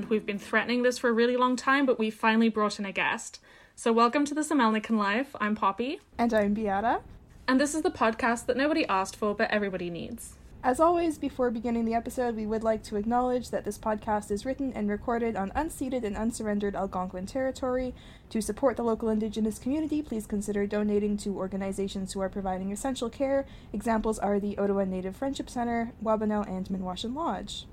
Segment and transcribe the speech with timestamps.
[0.00, 2.48] episode 15, and we've been threatening this for a really long time, but we finally
[2.48, 3.40] brought in a guest.
[3.76, 5.36] So, welcome to the Samelnikan Life.
[5.40, 6.00] I'm Poppy.
[6.18, 7.00] And I'm Beata.
[7.46, 10.36] And this is the podcast that nobody asked for, but everybody needs.
[10.62, 14.44] As always, before beginning the episode, we would like to acknowledge that this podcast is
[14.44, 17.94] written and recorded on unceded and unsurrendered Algonquin territory.
[18.30, 23.08] To support the local Indigenous community, please consider donating to organizations who are providing essential
[23.08, 23.46] care.
[23.72, 27.64] Examples are the Ottawa Native Friendship Center, Wabano, and Minwaashin Lodge.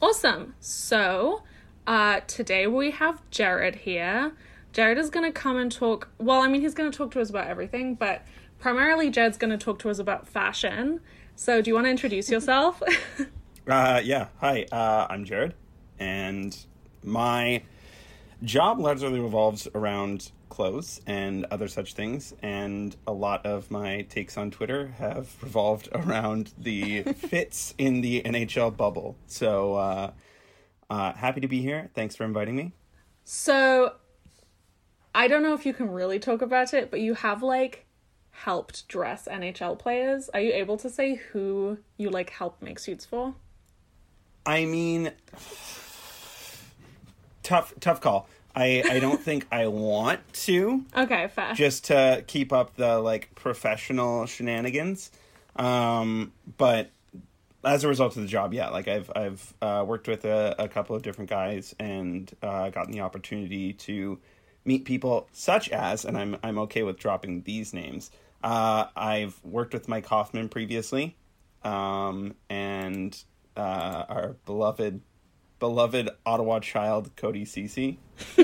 [0.00, 0.54] Awesome.
[0.60, 1.42] So,
[1.86, 4.32] uh, today we have Jared here.
[4.72, 6.08] Jared is going to come and talk.
[6.18, 8.22] Well, I mean, he's going to talk to us about everything, but
[8.58, 11.00] primarily, Jared's going to talk to us about fashion.
[11.36, 12.82] So, do you want to introduce yourself?
[13.68, 14.28] uh, yeah.
[14.40, 15.54] Hi, uh, I'm Jared,
[15.98, 16.56] and
[17.02, 17.62] my
[18.42, 24.36] job largely revolves around clothes and other such things, and a lot of my takes
[24.36, 29.16] on Twitter have revolved around the fits in the NHL bubble.
[29.26, 30.10] So, uh,
[30.90, 31.90] uh, happy to be here.
[31.94, 32.72] Thanks for inviting me.
[33.24, 33.94] So,
[35.14, 37.86] I don't know if you can really talk about it, but you have like
[38.30, 40.28] helped dress NHL players.
[40.34, 43.34] Are you able to say who you like help make suits for?
[44.44, 45.12] I mean,
[47.42, 48.28] tough tough call.
[48.54, 50.84] I I don't think I want to.
[50.96, 51.54] Okay, fair.
[51.54, 55.10] Just to keep up the like professional shenanigans.
[55.56, 56.90] Um, but
[57.64, 60.68] as a result of the job, yeah, like I've I've uh, worked with a, a
[60.68, 64.18] couple of different guys and uh, gotten the opportunity to
[64.64, 68.10] meet people such as, and I'm I'm okay with dropping these names.
[68.42, 71.16] Uh, I've worked with Mike Hoffman previously,
[71.62, 73.16] um, and
[73.56, 75.00] uh, our beloved
[75.58, 77.98] beloved Ottawa child Cody Ceci.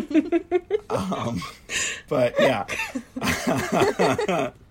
[0.90, 1.42] um,
[2.08, 2.66] but yeah.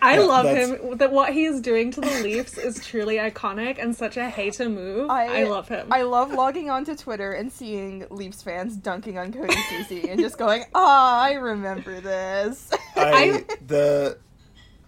[0.00, 0.98] I love him.
[0.98, 4.68] That what he is doing to the Leafs is truly iconic and such a hater
[4.68, 5.10] move.
[5.10, 5.88] I, I love him.
[5.90, 10.38] I love logging onto Twitter and seeing Leafs fans dunking on Cody Ceci and just
[10.38, 14.18] going, "Ah, oh, I remember this." I, the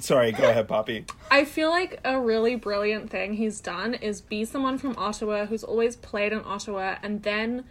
[0.00, 1.04] Sorry, go ahead, Poppy.
[1.30, 5.62] I feel like a really brilliant thing he's done is be someone from Ottawa who's
[5.62, 7.64] always played in Ottawa and then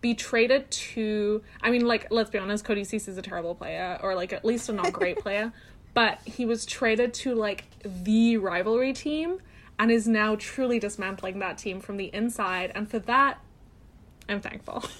[0.00, 3.98] be traded to I mean like let's be honest, Cody Ceci is a terrible player
[4.02, 5.52] or like at least a not great player,
[5.98, 9.40] but he was traded to like the rivalry team
[9.80, 13.40] and is now truly dismantling that team from the inside and for that
[14.28, 14.84] I'm thankful.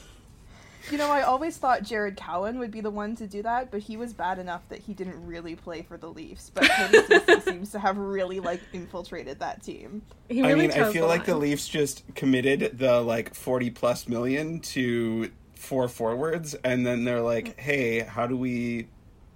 [0.91, 3.81] You know, I always thought Jared Cowen would be the one to do that, but
[3.81, 6.48] he was bad enough that he didn't really play for the Leafs.
[6.48, 10.00] But Cody seems to have really like infiltrated that team.
[10.31, 13.69] He really I mean, I feel the like the Leafs just committed the like forty
[13.69, 17.60] plus million to four forwards, and then they're like, mm.
[17.60, 18.88] "Hey, how do we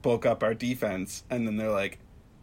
[0.02, 1.98] bulk up our defense?" And then they're like,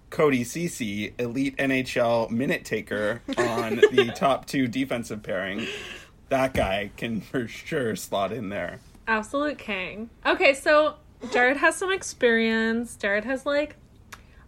[0.10, 5.68] Cody Ceci, elite NHL minute taker on the top two defensive pairing.
[6.30, 8.80] That guy can for sure slot in there.
[9.08, 10.10] Absolute king.
[10.26, 10.96] Okay, so
[11.32, 12.96] Jared has some experience.
[12.96, 13.76] Jared has like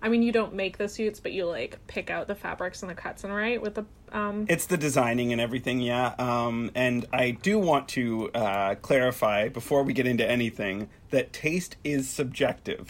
[0.01, 2.89] I mean you don't make the suits, but you like pick out the fabrics and
[2.89, 6.13] the cuts and right with the um It's the designing and everything, yeah.
[6.17, 11.77] Um and I do want to uh clarify before we get into anything that taste
[11.83, 12.89] is subjective.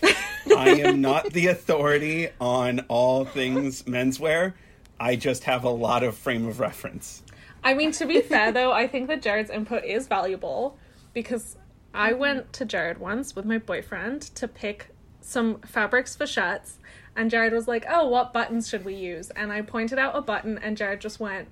[0.58, 4.54] I am not the authority on all things menswear.
[5.00, 7.24] I just have a lot of frame of reference.
[7.64, 10.78] I mean, to be fair though, I think that Jared's input is valuable
[11.14, 11.58] because
[11.94, 14.90] I went to Jared once with my boyfriend to pick
[15.20, 16.80] some fabrics for shirts,
[17.16, 20.22] and Jared was like, "Oh, what buttons should we use?" And I pointed out a
[20.22, 21.50] button, and Jared just went,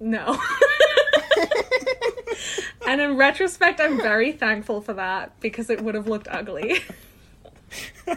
[0.00, 0.38] "No."
[2.86, 6.80] and in retrospect, I'm very thankful for that because it would have looked ugly.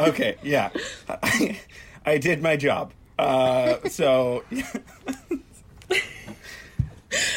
[0.00, 0.70] okay, yeah,
[1.08, 1.60] I,
[2.06, 2.92] I did my job.
[3.18, 4.62] Uh, so you,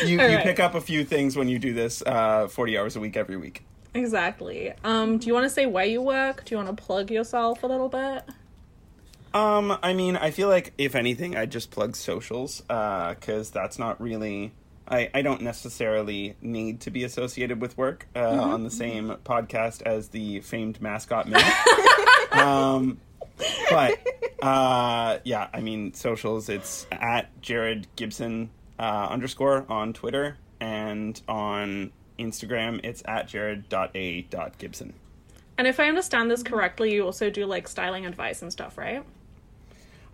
[0.06, 3.16] you pick up a few things when you do this uh, 40 hours a week
[3.16, 3.64] every week.
[3.94, 4.74] Exactly.
[4.84, 6.46] Um, do you want to say where you work?
[6.46, 8.24] Do you want to plug yourself a little bit?
[9.34, 13.78] Um, I mean, I feel like if anything, I just plug socials because uh, that's
[13.78, 14.54] not really.
[14.88, 18.40] I, I don't necessarily need to be associated with work uh, mm-hmm.
[18.40, 21.44] on the same podcast as the famed mascot man.
[22.32, 23.00] um,
[23.70, 24.00] but
[24.42, 26.50] uh, yeah, I mean, socials.
[26.50, 28.50] It's at Jared Gibson
[28.80, 34.94] uh, underscore on Twitter and on Instagram it's at jared.a.gibson.
[35.58, 39.04] And if I understand this correctly, you also do like styling advice and stuff, right?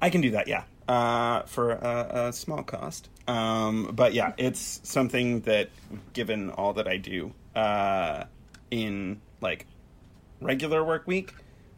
[0.02, 3.10] I can do that, yeah, uh, for a, a, small cost.
[3.28, 5.70] Um, but yeah, it's something that,
[6.14, 8.26] given all that I do uh,
[8.72, 9.68] in like
[10.42, 11.34] regular work week,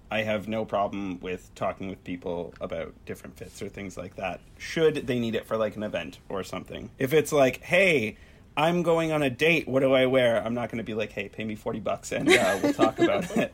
[0.10, 4.40] I have no problem with talking with people about different fits or things like that.
[4.58, 6.90] Should they need it for like an event or something?
[6.98, 8.18] If it's like, hey,
[8.58, 9.68] I'm going on a date.
[9.68, 10.44] What do I wear?
[10.44, 12.98] I'm not going to be like, hey, pay me forty bucks and uh, we'll talk
[12.98, 13.54] about it.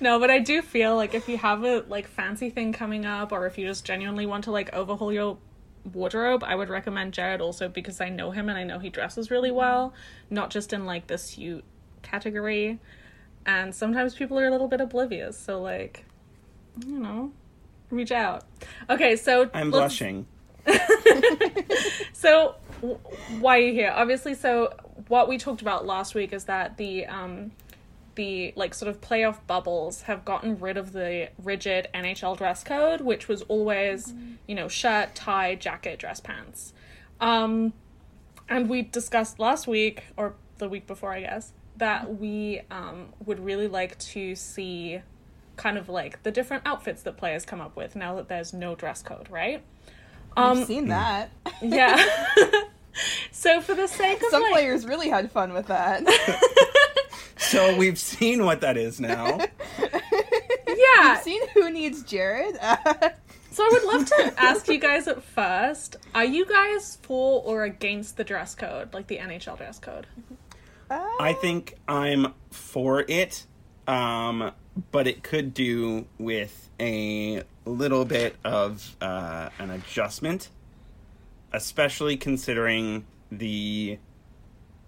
[0.00, 3.30] no, but I do feel like if you have a like fancy thing coming up,
[3.30, 5.38] or if you just genuinely want to like overhaul your
[5.92, 9.30] wardrobe, I would recommend Jared also because I know him and I know he dresses
[9.30, 9.94] really well,
[10.28, 11.64] not just in like the suit
[12.02, 12.80] category.
[13.46, 16.04] And sometimes people are a little bit oblivious, so like,
[16.84, 17.32] you know,
[17.90, 18.42] reach out.
[18.90, 20.26] Okay, so I'm blushing.
[22.12, 22.56] so
[23.40, 24.72] why are you here obviously so
[25.08, 27.50] what we talked about last week is that the um
[28.14, 33.00] the like sort of playoff bubbles have gotten rid of the rigid nhl dress code
[33.00, 34.14] which was always
[34.46, 36.72] you know shirt tie jacket dress pants
[37.20, 37.72] um
[38.48, 43.38] and we discussed last week or the week before i guess that we um would
[43.38, 45.00] really like to see
[45.56, 48.74] kind of like the different outfits that players come up with now that there's no
[48.74, 49.62] dress code right
[50.38, 51.30] um We've seen that.
[51.62, 52.02] yeah.
[53.32, 56.04] so for the sake of Some like, players really had fun with that.
[57.38, 59.38] So we've seen what that is now.
[59.78, 61.14] yeah.
[61.14, 62.56] You've seen Who Needs Jared?
[62.56, 67.64] So I would love to ask you guys at first: Are you guys for or
[67.64, 70.06] against the dress code, like the NHL dress code?
[70.90, 73.44] I think I'm for it,
[73.86, 74.52] um,
[74.90, 80.48] but it could do with a little bit of uh, an adjustment,
[81.52, 83.98] especially considering the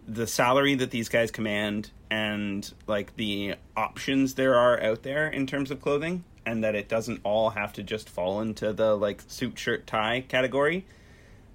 [0.07, 5.47] the salary that these guys command and like the options there are out there in
[5.47, 9.23] terms of clothing and that it doesn't all have to just fall into the like
[9.27, 10.87] suit shirt tie category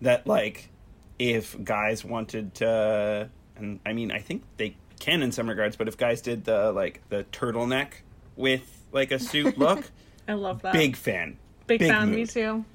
[0.02, 0.70] that like
[1.18, 5.88] if guys wanted to and i mean i think they can in some regards but
[5.88, 7.94] if guys did the like the turtleneck
[8.36, 9.90] with like a suit look
[10.28, 10.74] I love that.
[10.74, 12.12] big fan big, big fan.
[12.12, 12.66] Me too.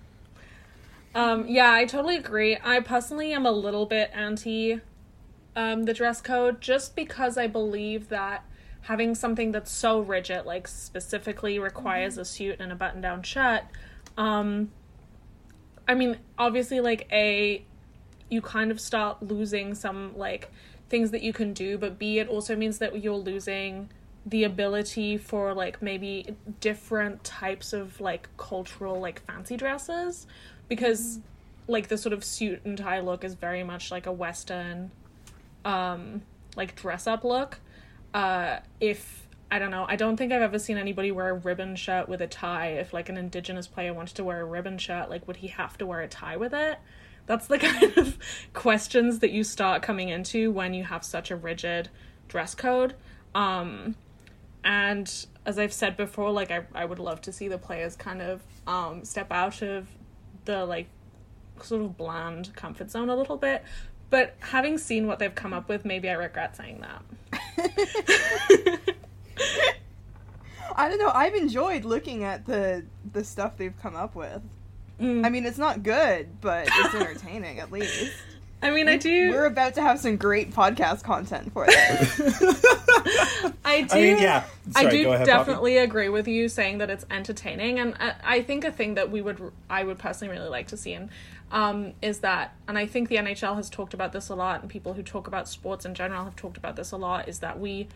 [1.14, 2.58] Um, yeah, I totally agree.
[2.62, 4.81] I personally am a little bit anti
[5.56, 8.44] um, the dress code just because I believe that
[8.82, 13.62] having something that's so rigid, like specifically requires a suit and a button down shirt,
[14.16, 14.70] um,
[15.87, 17.64] I mean, obviously, like, A,
[18.28, 20.52] you kind of start losing some, like,
[20.90, 23.88] things that you can do, but B, it also means that you're losing
[24.26, 30.26] the ability for like maybe different types of like cultural like fancy dresses
[30.69, 31.20] because
[31.67, 34.91] like the sort of suit and tie look is very much like a western
[35.65, 36.23] um
[36.56, 37.61] like dress up look.
[38.15, 41.76] Uh if i don't know i don't think i've ever seen anybody wear a ribbon
[41.76, 42.69] shirt with a tie.
[42.69, 45.76] If like an indigenous player wanted to wear a ribbon shirt like would he have
[45.79, 46.79] to wear a tie with it?
[47.26, 48.19] That's the kind of
[48.53, 51.88] questions that you start coming into when you have such a rigid
[52.29, 52.94] dress code.
[53.35, 53.94] Um
[54.64, 58.21] and as I've said before, like I, I would love to see the players kind
[58.21, 59.88] of um, step out of
[60.49, 60.89] the like
[61.62, 63.62] sort of bland comfort zone a little bit.
[64.11, 67.03] But having seen what they've come up with, maybe I regret saying that.
[70.75, 71.11] I don't know.
[71.12, 74.43] I've enjoyed looking at the the stuff they've come up with.
[74.99, 75.25] Mm.
[75.25, 78.17] I mean, it's not good, but it's entertaining at least.
[78.60, 79.30] I mean, I do.
[79.30, 82.21] We're about to have some great podcast content for this.
[83.64, 83.97] I do.
[83.97, 84.44] I mean, yeah.
[84.75, 85.38] I do go ahead, Poppy.
[85.38, 89.11] definitely agree with you saying that it's entertaining, and I, I think a thing that
[89.11, 91.09] we would, I would personally really like to see, in,
[91.52, 94.68] um, is that, and I think the NHL has talked about this a lot, and
[94.71, 97.61] people who talk about sports in general have talked about this a lot, is that
[97.61, 97.88] we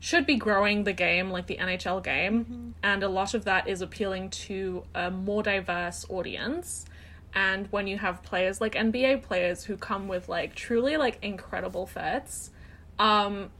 [0.00, 3.82] should be growing the game like the NHL game, and a lot of that is
[3.82, 6.86] appealing to a more diverse audience.
[7.34, 11.86] And when you have players like NBA players who come with like truly like incredible
[11.86, 12.50] fits,
[12.98, 13.50] um,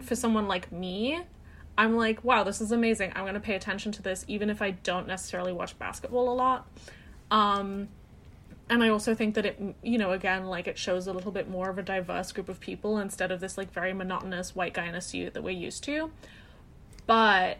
[0.00, 1.20] for someone like me,
[1.76, 3.12] I'm like, wow, this is amazing.
[3.14, 6.68] I'm gonna pay attention to this, even if I don't necessarily watch basketball a lot.
[7.30, 7.88] Um,
[8.70, 11.48] and I also think that it, you know, again, like it shows a little bit
[11.48, 14.86] more of a diverse group of people instead of this like very monotonous white guy
[14.86, 16.10] in a suit that we're used to.
[17.06, 17.58] But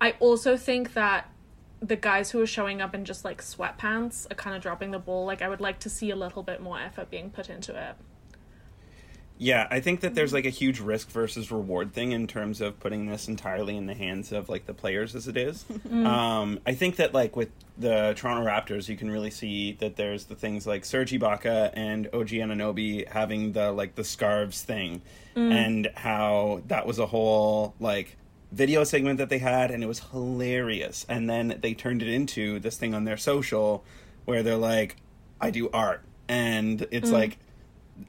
[0.00, 1.28] I also think that
[1.86, 4.98] the guys who are showing up in just like sweatpants are kind of dropping the
[4.98, 5.26] ball.
[5.26, 7.96] Like I would like to see a little bit more effort being put into it.
[9.36, 12.78] Yeah, I think that there's like a huge risk versus reward thing in terms of
[12.78, 15.64] putting this entirely in the hands of like the players as it is.
[15.92, 20.26] Um, I think that like with the Toronto Raptors, you can really see that there's
[20.26, 25.02] the things like Serge Ibaka and OG Anunoby having the like the scarves thing,
[25.34, 28.16] and how that was a whole like
[28.54, 31.04] video segment that they had, and it was hilarious.
[31.08, 33.84] And then they turned it into this thing on their social
[34.24, 34.96] where they're like,
[35.40, 37.38] "I do art," and it's like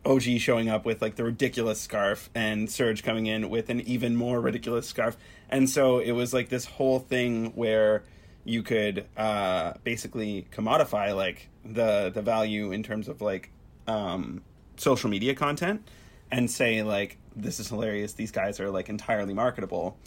[0.06, 4.16] OG showing up with like the ridiculous scarf and Serge coming in with an even
[4.16, 5.18] more ridiculous scarf.
[5.50, 8.04] And so it was like this whole thing where
[8.44, 13.52] you could uh, basically commodify like the the value in terms of like
[13.88, 14.42] um,
[14.78, 15.88] social media content
[16.32, 19.98] and say like this is hilarious these guys are like entirely marketable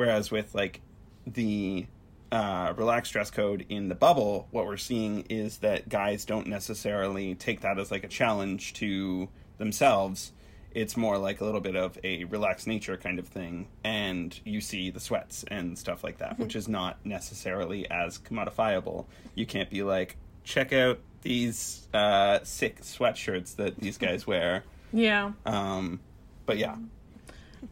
[0.00, 0.80] whereas with like
[1.26, 1.84] the
[2.32, 7.34] uh, relaxed dress code in the bubble what we're seeing is that guys don't necessarily
[7.34, 9.28] take that as like a challenge to
[9.58, 10.32] themselves.
[10.72, 14.62] It's more like a little bit of a relaxed nature kind of thing and you
[14.62, 19.04] see the sweats and stuff like that which is not necessarily as commodifiable.
[19.34, 24.64] You can't be like check out these uh, sick sweatshirts that these guys wear.
[24.94, 25.32] Yeah.
[25.44, 26.00] um,
[26.46, 26.76] but yeah.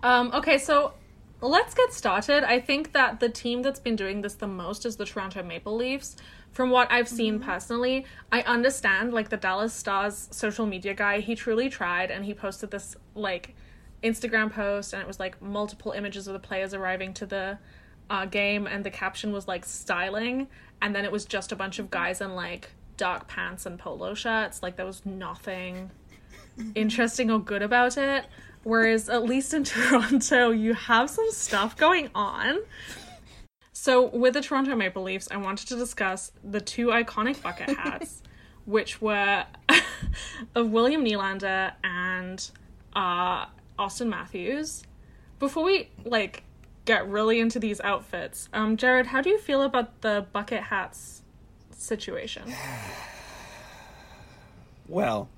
[0.02, 0.92] Um, okay, so
[1.40, 2.44] let's get started.
[2.44, 5.76] I think that the team that's been doing this the most is the Toronto Maple
[5.76, 6.16] Leafs.
[6.50, 7.48] From what I've seen mm-hmm.
[7.48, 12.34] personally, I understand like the Dallas Stars social media guy, he truly tried and he
[12.34, 13.54] posted this like
[14.02, 17.58] Instagram post and it was like multiple images of the players arriving to the
[18.10, 20.48] uh, game and the caption was like styling
[20.80, 22.02] and then it was just a bunch of mm-hmm.
[22.04, 24.62] guys in like dark pants and polo shirts.
[24.62, 25.90] Like there was nothing
[26.58, 26.70] mm-hmm.
[26.74, 28.26] interesting or good about it.
[28.64, 32.58] Whereas at least in Toronto, you have some stuff going on.
[33.72, 38.22] So with the Toronto Maple Leafs, I wanted to discuss the two iconic bucket hats,
[38.64, 39.44] which were
[40.54, 42.50] of William Nylander and
[42.94, 43.46] uh,
[43.78, 44.82] Austin Matthews.
[45.38, 46.42] Before we like
[46.84, 51.22] get really into these outfits, um, Jared, how do you feel about the bucket hats
[51.70, 52.52] situation?
[54.88, 55.28] Well,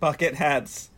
[0.00, 0.90] bucket hats.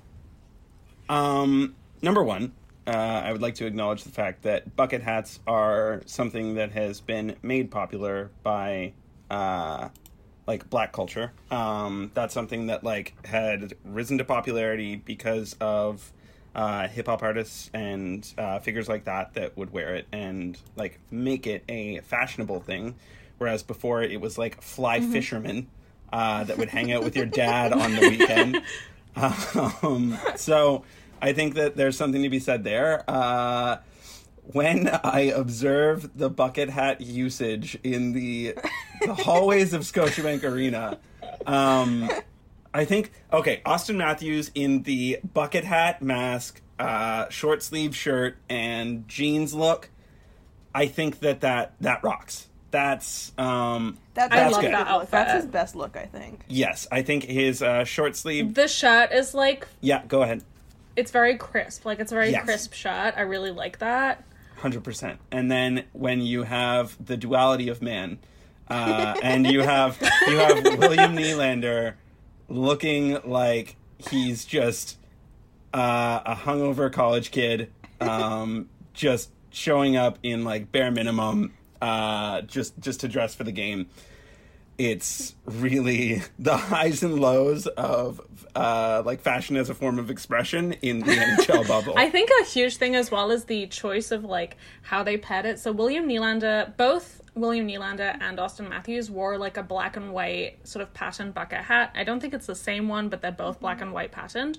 [1.11, 2.53] Um, number one,
[2.87, 7.01] uh, I would like to acknowledge the fact that bucket hats are something that has
[7.01, 8.93] been made popular by,
[9.29, 9.89] uh,
[10.47, 11.33] like black culture.
[11.51, 16.13] Um, that's something that like had risen to popularity because of
[16.55, 21.01] uh, hip hop artists and uh, figures like that that would wear it and like
[21.11, 22.95] make it a fashionable thing.
[23.39, 25.69] Whereas before it was like fly fishermen
[26.13, 28.63] uh, that would hang out with your dad on the weekend.
[29.17, 30.85] Um, so
[31.23, 33.05] I think that there's something to be said there.
[33.09, 33.79] Uh,
[34.43, 38.55] when I observe the bucket hat usage in the,
[39.03, 40.99] the hallways of Scotiabank Arena,
[41.47, 42.11] um,
[42.73, 49.07] I think okay, Austin Matthews in the bucket hat, mask, uh, short sleeve shirt, and
[49.09, 49.91] jeans look.
[50.75, 52.47] I think that that that rocks.
[52.71, 55.11] That's um, That's, I love good that look.
[55.11, 56.45] That's his best look, I think.
[56.49, 56.87] yes.
[56.93, 58.55] I think his uh, short sleeve.
[58.55, 60.45] The shirt is like Yeah, go ahead.
[60.97, 61.85] It's very crisp.
[61.85, 62.45] Like it's a very Yes.
[62.45, 63.15] crisp shot.
[63.17, 64.25] I really like that.
[64.57, 65.21] Hundred percent.
[65.33, 68.19] And then when you have the duality of man,
[68.69, 71.95] uh, and you have you have William Nylander
[72.49, 74.99] looking like he's just
[75.73, 77.71] uh, a hungover college kid,
[78.01, 83.53] um, just showing up in like bare minimum, uh, just just to dress for the
[83.53, 83.89] game.
[84.81, 88.19] It's really the highs and lows of
[88.57, 91.93] uh, like fashion as a form of expression in the NHL bubble.
[91.99, 95.45] I think a huge thing as well is the choice of like how they paired
[95.45, 95.59] it.
[95.59, 100.67] So William Nylander, both William Nylander and Austin Matthews wore like a black and white
[100.67, 101.93] sort of patterned bucket hat.
[101.95, 104.59] I don't think it's the same one, but they're both black and white patterned.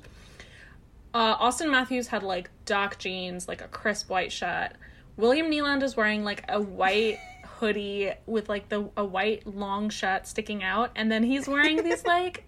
[1.16, 4.74] Uh, Austin Matthews had like dark jeans, like a crisp white shirt.
[5.18, 7.18] William Nylander's wearing like a white
[7.62, 12.04] hoodie with like the a white long shirt sticking out, and then he's wearing these
[12.06, 12.44] like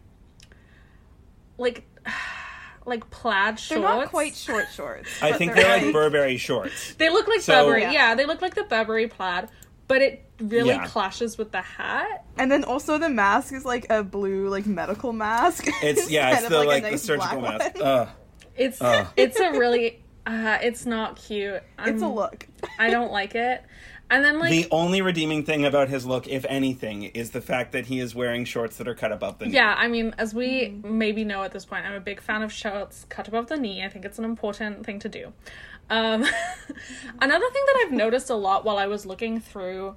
[1.58, 1.84] like
[2.86, 3.70] like plaid shorts.
[3.70, 5.08] They're not quite short shorts.
[5.22, 6.96] I think they're like like- Burberry shorts.
[6.96, 7.84] They look like So- Burberry.
[7.84, 7.92] Yeah.
[7.92, 8.16] Yeah.
[8.16, 9.48] they look like the Burberry plaid,
[9.88, 10.86] but it really Yeah.
[10.88, 12.26] clashes with the hat.
[12.38, 15.66] And then also the mask is like a blue like medical mask.
[15.82, 17.76] It's yeah, it's Instead of, the like, a the nice surgical mask.
[17.76, 17.84] one.
[17.84, 18.10] Ugh.
[18.58, 19.08] It's Ugh.
[19.16, 21.62] it's a really uh it's not cute.
[21.80, 22.48] It's a I'm- look.
[22.80, 23.64] I don't like it.
[24.14, 27.72] And then like the only redeeming thing about his look, if anything, is the fact
[27.72, 29.56] that he is wearing shorts that are cut above the knee.
[29.56, 32.54] yeah, I mean, as we maybe know at this point, I'm a big fan of
[32.54, 33.84] shorts cut above the knee.
[33.84, 35.34] I think it's an important thing to do.
[35.90, 36.22] Um,
[37.22, 39.96] another thing that I've noticed a lot while I was looking through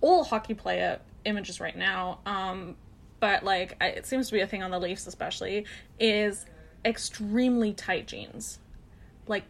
[0.00, 2.74] all hockey player images right now, um,
[3.20, 5.64] but like I, it seems to be a thing on the Leafs especially,
[6.00, 6.44] is
[6.84, 8.58] extremely tight jeans,
[9.28, 9.44] like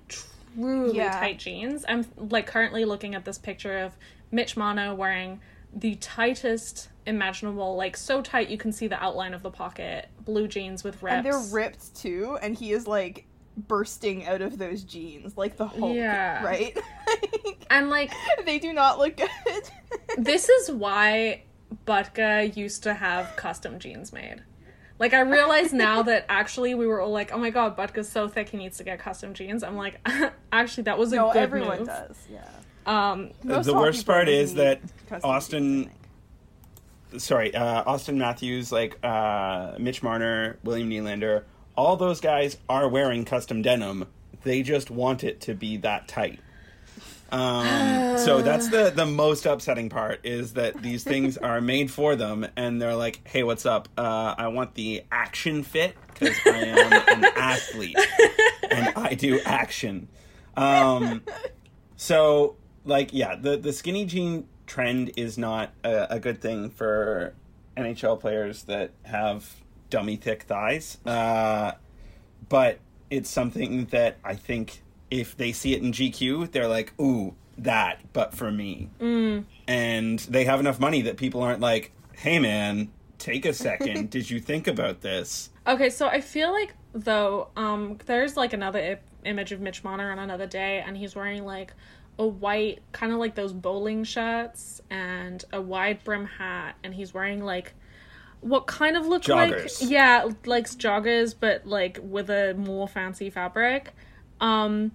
[0.55, 1.19] truly Yeah.
[1.19, 1.85] tight jeans.
[1.89, 3.97] I'm like currently looking at this picture of
[4.31, 5.41] Mitch Marner wearing
[5.75, 10.47] the tightest imaginable, like so tight you can see the outline of the pocket, blue
[10.49, 11.15] jeans with rips.
[11.15, 15.67] And they're ripped too, and he is like bursting out of those jeans like the
[15.67, 16.43] Hulk, Yeah.
[16.45, 16.77] right?
[17.71, 18.13] And like
[18.45, 19.29] they do not look good.
[20.19, 21.43] this is why
[21.87, 24.43] Butka used to have custom jeans made.
[24.99, 28.29] Like I realize now that actually we were all like, "Oh my god, Butka's so
[28.29, 29.99] thick he needs to get custom jeans." I'm like,
[30.53, 31.87] actually that was a No, good everyone move.
[31.89, 32.17] does.
[32.31, 32.45] Yeah.
[32.87, 34.81] Um, the worst part is that
[35.25, 35.91] Austin-
[37.13, 41.45] jeans, sorry, uh, Austin Matthews, like uh, Mitch Marner, William Nylander,
[41.77, 44.07] all those guys are wearing custom denim.
[44.43, 46.39] They just want it to be that tight.
[47.33, 52.17] Um, so that's the the most upsetting part is that these things are made for
[52.17, 53.89] them, and they're like, "Hey, what's up?
[53.97, 57.99] Uh, I want the action fit because I am an athlete
[58.71, 60.09] and I do action."
[60.57, 61.23] Um,
[61.97, 67.35] so, like, yeah, the the skinny jean trend is not a, a good thing for
[67.77, 69.49] NHL players that have
[69.91, 70.99] dummy thick thighs.
[71.05, 71.73] Uh,
[72.49, 72.79] but
[73.11, 78.01] it's something that I think if they see it in GQ, they're like, "Ooh, that!"
[78.13, 79.45] But for me, mm.
[79.67, 84.11] and they have enough money that people aren't like, "Hey, man." Take a second.
[84.11, 85.49] Did you think about this?
[85.67, 90.11] Okay, so I feel like though, um, there's like another I- image of Mitch Marner
[90.13, 91.73] on another day, and he's wearing like
[92.19, 97.15] a white, kind of like those bowling shirts, and a wide brim hat, and he's
[97.15, 97.75] wearing like
[98.41, 99.81] what kind of look Joggers.
[99.81, 103.95] like yeah, like joggers, but like with a more fancy fabric.
[104.45, 104.93] Um,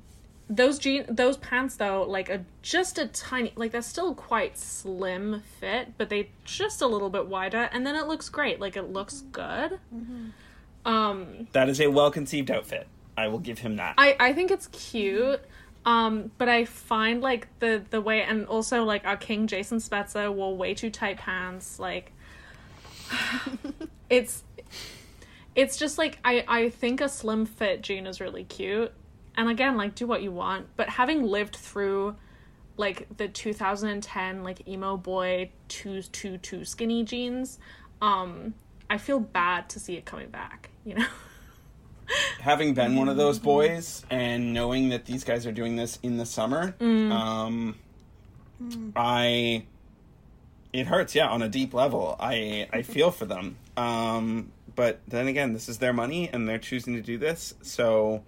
[0.48, 5.42] those jean, those pants though, like a just a tiny, like they're still quite slim
[5.60, 8.60] fit, but they just a little bit wider, and then it looks great.
[8.60, 9.80] Like it looks good.
[10.86, 12.88] Um, That is a well conceived outfit.
[13.18, 13.96] I will give him that.
[13.98, 15.42] I I think it's cute.
[15.86, 20.32] Um, but I find like the the way and also like our king Jason Spezza
[20.32, 21.80] wore way too tight pants.
[21.80, 22.12] Like
[24.10, 24.44] it's
[25.56, 28.94] it's just like I I think a slim fit jean is really cute.
[29.36, 32.16] And again, like do what you want, but having lived through
[32.78, 37.60] like the 2010 like emo boy two two two skinny jeans,
[38.02, 38.54] um
[38.90, 41.06] I feel bad to see it coming back, you know.
[42.40, 46.18] having been one of those boys and knowing that these guys are doing this in
[46.18, 47.76] the summer, um,
[48.96, 49.66] I
[50.74, 51.16] it hurts.
[51.16, 53.58] Yeah, on a deep level, I I feel for them.
[53.78, 57.54] Um, but then again, this is their money and they're choosing to do this.
[57.62, 58.24] So,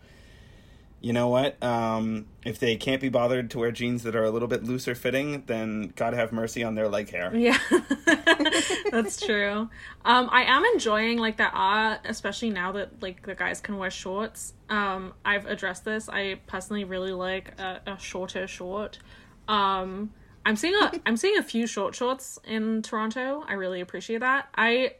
[1.01, 1.61] you know what?
[1.63, 4.93] Um, if they can't be bothered to wear jeans that are a little bit looser
[4.93, 7.35] fitting, then God have mercy on their leg hair.
[7.35, 7.57] Yeah,
[8.91, 9.67] that's true.
[10.05, 13.89] Um, I am enjoying like that art, especially now that like the guys can wear
[13.89, 14.53] shorts.
[14.69, 16.07] Um, I've addressed this.
[16.07, 18.99] I personally really like a, a shorter short.
[19.47, 20.11] Um,
[20.45, 23.43] I'm seeing a I'm seeing a few short shorts in Toronto.
[23.47, 24.49] I really appreciate that.
[24.55, 24.95] I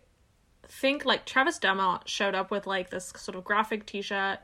[0.68, 4.40] think like Travis Dermott showed up with like this sort of graphic T-shirt,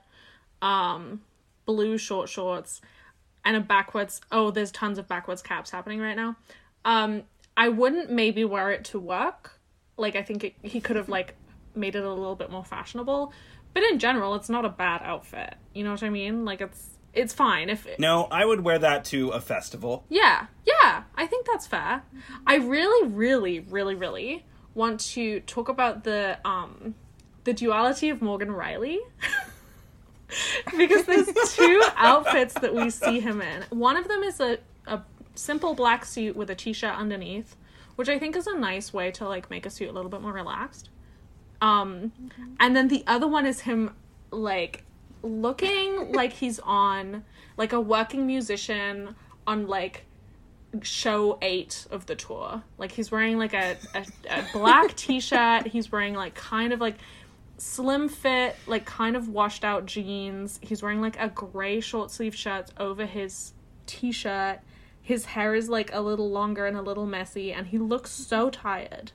[0.62, 1.22] um,
[1.67, 2.82] blue short shorts,
[3.45, 4.19] and a backwards.
[4.32, 6.36] Oh, there's tons of backwards caps happening right now.
[6.84, 7.23] Um,
[7.56, 9.60] I wouldn't maybe wear it to work.
[9.97, 11.36] Like I think it, he could have like
[11.75, 13.32] made it a little bit more fashionable.
[13.75, 15.53] But in general, it's not a bad outfit.
[15.75, 16.43] You know what I mean?
[16.45, 20.06] Like it's it's fine if No, I would wear that to a festival.
[20.10, 22.03] yeah, yeah, I think that's fair.
[22.45, 26.95] I really, really, really, really want to talk about the um
[27.43, 28.97] the duality of Morgan Rielly.
[30.78, 33.63] because there's two outfits that we see him in.
[33.70, 35.02] One of them is a, a
[35.36, 37.56] simple black suit with a t-shirt underneath,
[37.96, 40.22] which I think is a nice way to like make a suit a little bit
[40.22, 40.90] more relaxed.
[41.62, 42.12] Um
[42.60, 43.92] and then the other one is him
[44.32, 44.84] like
[45.24, 47.24] looking like he's on
[47.56, 49.16] like a working musician
[49.48, 50.06] on like
[50.82, 52.62] show eight of the tour.
[52.78, 55.68] Like he's wearing like a, a, a black t-shirt.
[55.68, 56.98] He's wearing like kind of like
[57.58, 60.60] slim fit, like kind of washed out jeans.
[60.62, 63.54] He's wearing like a gray short sleeve shirt over his
[63.86, 64.60] t-shirt.
[65.02, 68.50] His hair is like a little longer and a little messy, and he looks so
[68.50, 69.12] tired.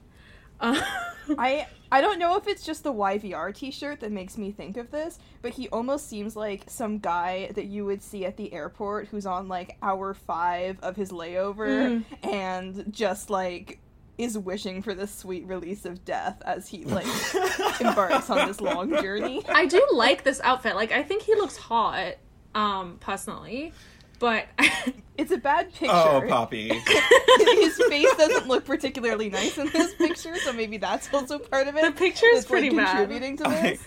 [0.61, 0.81] Uh,
[1.39, 4.91] I I don't know if it's just the YVR t-shirt that makes me think of
[4.91, 9.09] this, but he almost seems like some guy that you would see at the airport
[9.09, 13.79] who's on like hour 5 of his layover and just like
[14.19, 17.07] is wishing for the sweet release of death as he like
[17.81, 19.43] embarks on this long journey.
[19.49, 20.75] I do like this outfit.
[20.75, 22.15] Like I think he looks hot,
[22.55, 23.73] um, personally.
[24.19, 24.47] But
[25.19, 25.95] It's a bad picture.
[25.95, 26.69] Oh, Poppy.
[26.69, 31.77] His face doesn't look particularly nice in this picture, so maybe that's also part of
[31.77, 31.85] it.
[31.85, 32.97] The picture is that's, like, pretty bad.
[32.97, 33.83] contributing to this.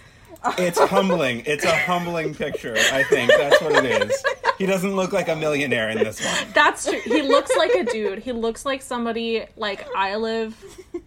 [0.58, 1.44] It's humbling.
[1.46, 3.30] It's a humbling picture, I think.
[3.30, 4.24] That's what it is.
[4.58, 6.52] He doesn't look like a millionaire in this one.
[6.54, 7.02] That's true.
[7.04, 8.20] He looks like a dude.
[8.20, 10.56] He looks like somebody like I live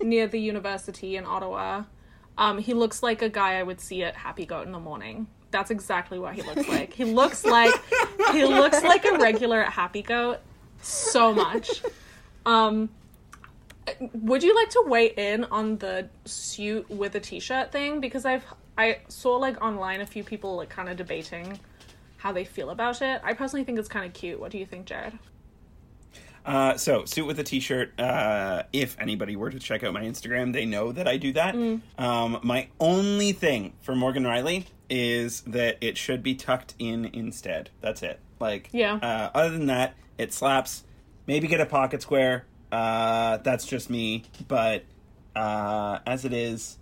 [0.03, 1.85] near the university in Ottawa.
[2.37, 5.27] Um, he looks like a guy I would see at Happy Goat in the morning.
[5.51, 6.93] That's exactly what he looks like.
[6.93, 7.75] He looks like
[8.33, 10.39] he looks like a regular at Happy Goat
[10.83, 11.83] so much.
[12.45, 12.91] Um
[14.13, 18.01] would you like to weigh in on the suit with a t-shirt thing?
[18.01, 18.45] Because I've
[18.79, 21.59] I saw like online a few people like kind of debating
[22.17, 23.21] how they feel about it.
[23.25, 24.39] I personally think it's kind of cute.
[24.41, 25.19] What do you think, Jared?
[26.47, 27.99] Uh, so suit with a t-shirt.
[28.01, 31.55] Uh, if anybody were to check out my Instagram, they know that I do that.
[31.55, 31.83] Mm.
[31.99, 37.71] Um, my only thing for Morgan Rielly is that it should be tucked in instead.
[37.83, 38.19] That's it.
[38.41, 38.95] Like, Yeah.
[38.95, 40.85] Uh, other than that, it slaps.
[41.27, 42.47] Maybe get a pocket square.
[42.73, 44.25] Uh, that's just me.
[44.47, 44.85] But
[45.37, 46.79] uh, as it is,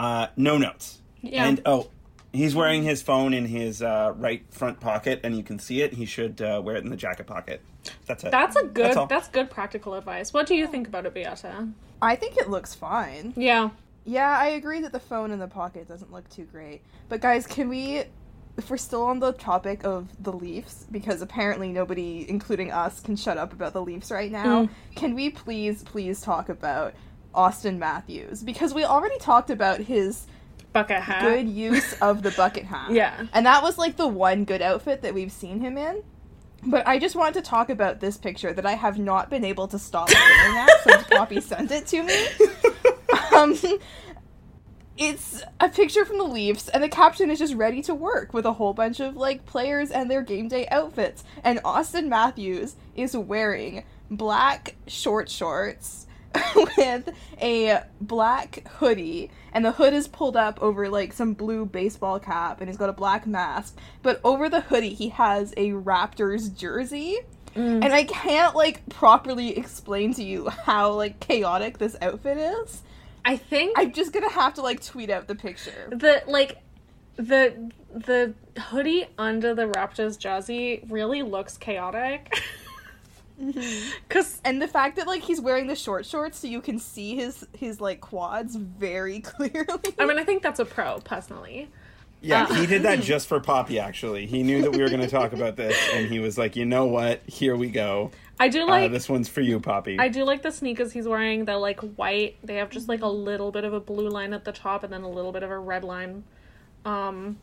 [0.00, 0.98] uh, no notes.
[1.20, 1.46] Yeah.
[1.46, 1.90] And oh,
[2.32, 5.92] he's wearing his phone in his uh, right front pocket, and you can see it.
[5.92, 7.60] He should uh, wear it in the jacket pocket.
[8.06, 8.30] That's it.
[8.30, 8.96] That's a good.
[8.96, 9.06] all.
[9.06, 10.32] That's, good practical advice.
[10.32, 11.68] What do you think about it, Beata?
[12.00, 13.34] I think it looks fine.
[13.36, 13.70] Yeah.
[14.06, 16.80] Yeah, I agree that the phone in the pocket doesn't look too great.
[17.10, 18.04] But guys, can we
[18.56, 23.16] if we're still on the topic of the Leafs, because apparently nobody, including us, can
[23.16, 24.70] shut up about the Leafs right now, Mm.
[24.96, 26.94] can we please, please talk about
[27.34, 28.42] Austin Matthews?
[28.42, 30.26] Because we already talked about his
[30.72, 31.22] Bucket hat.
[31.22, 32.92] good use of the bucket hat.
[32.92, 33.26] Yeah.
[33.32, 36.02] And that was like the one good outfit that we've seen him in.
[36.62, 39.66] But I just wanted to talk about this picture that I have not been able
[39.68, 42.26] to stop staring at since Poppy sent it to me.
[43.32, 43.56] Um,
[44.96, 48.44] it's a picture from the Leafs, and the caption is just ready to work with
[48.44, 51.24] a whole bunch of like players and their game day outfits.
[51.42, 56.06] And Austin Matthews is wearing black short shorts
[56.56, 62.18] with a black hoodie, and the hood is pulled up over like some blue baseball
[62.20, 63.76] cap, and he's got a black mask.
[64.02, 67.18] But over the hoodie, he has a Raptors jersey.
[67.56, 67.84] Mm.
[67.84, 72.82] And I can't like properly explain to you how like chaotic this outfit is.
[73.24, 75.88] I think I'm just gonna have to like tweet out the picture.
[75.90, 76.58] the like
[77.16, 82.40] the the hoodie under the Raptors jersey really looks chaotic.
[84.08, 87.16] Cause And the fact that like he's wearing the short shorts so you can see
[87.16, 89.94] his his like quads very clearly.
[89.98, 91.68] I mean I think that's a pro personally.
[92.22, 93.78] Yeah, Uh, he did that just for Poppy.
[93.78, 96.54] Actually, he knew that we were going to talk about this, and he was like,
[96.54, 97.22] "You know what?
[97.26, 98.10] Here we go.
[98.38, 101.08] I do Uh, like this one's for you, Poppy." I do like the sneakers he's
[101.08, 101.46] wearing.
[101.46, 102.36] They're like white.
[102.44, 104.92] They have just like a little bit of a blue line at the top and
[104.92, 106.24] then a little bit of a red line.
[106.84, 107.38] Um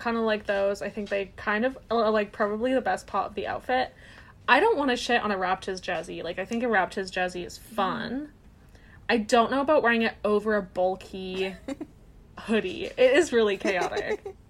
[0.00, 0.82] kind of like those.
[0.82, 3.94] I think they kind of are like probably the best part of the outfit.
[4.48, 6.22] I don't want to shit on a Raptors jersey.
[6.22, 8.30] Like I think a Raptors jersey is fun.
[9.08, 11.54] I don't know about wearing it over a bulky
[12.38, 12.86] hoodie.
[12.86, 14.36] It is really chaotic.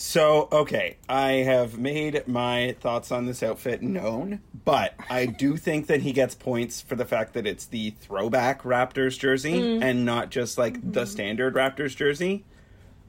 [0.00, 5.88] So, okay, I have made my thoughts on this outfit known, but I do think
[5.88, 10.30] that he gets points for the fact that it's the throwback Raptors jersey and not
[10.30, 12.44] just like the standard Raptors jersey.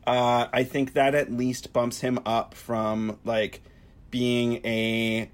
[0.08, 3.62] Uh, I think that at least bumps him up from like
[4.10, 5.30] being a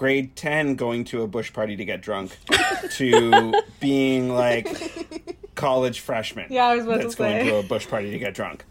[0.00, 2.34] grade 10 going to a bush party to get drunk
[2.92, 4.66] to being like
[5.54, 7.50] college freshman Yeah, I was about to that's going say.
[7.50, 8.64] to a bush party to get drunk.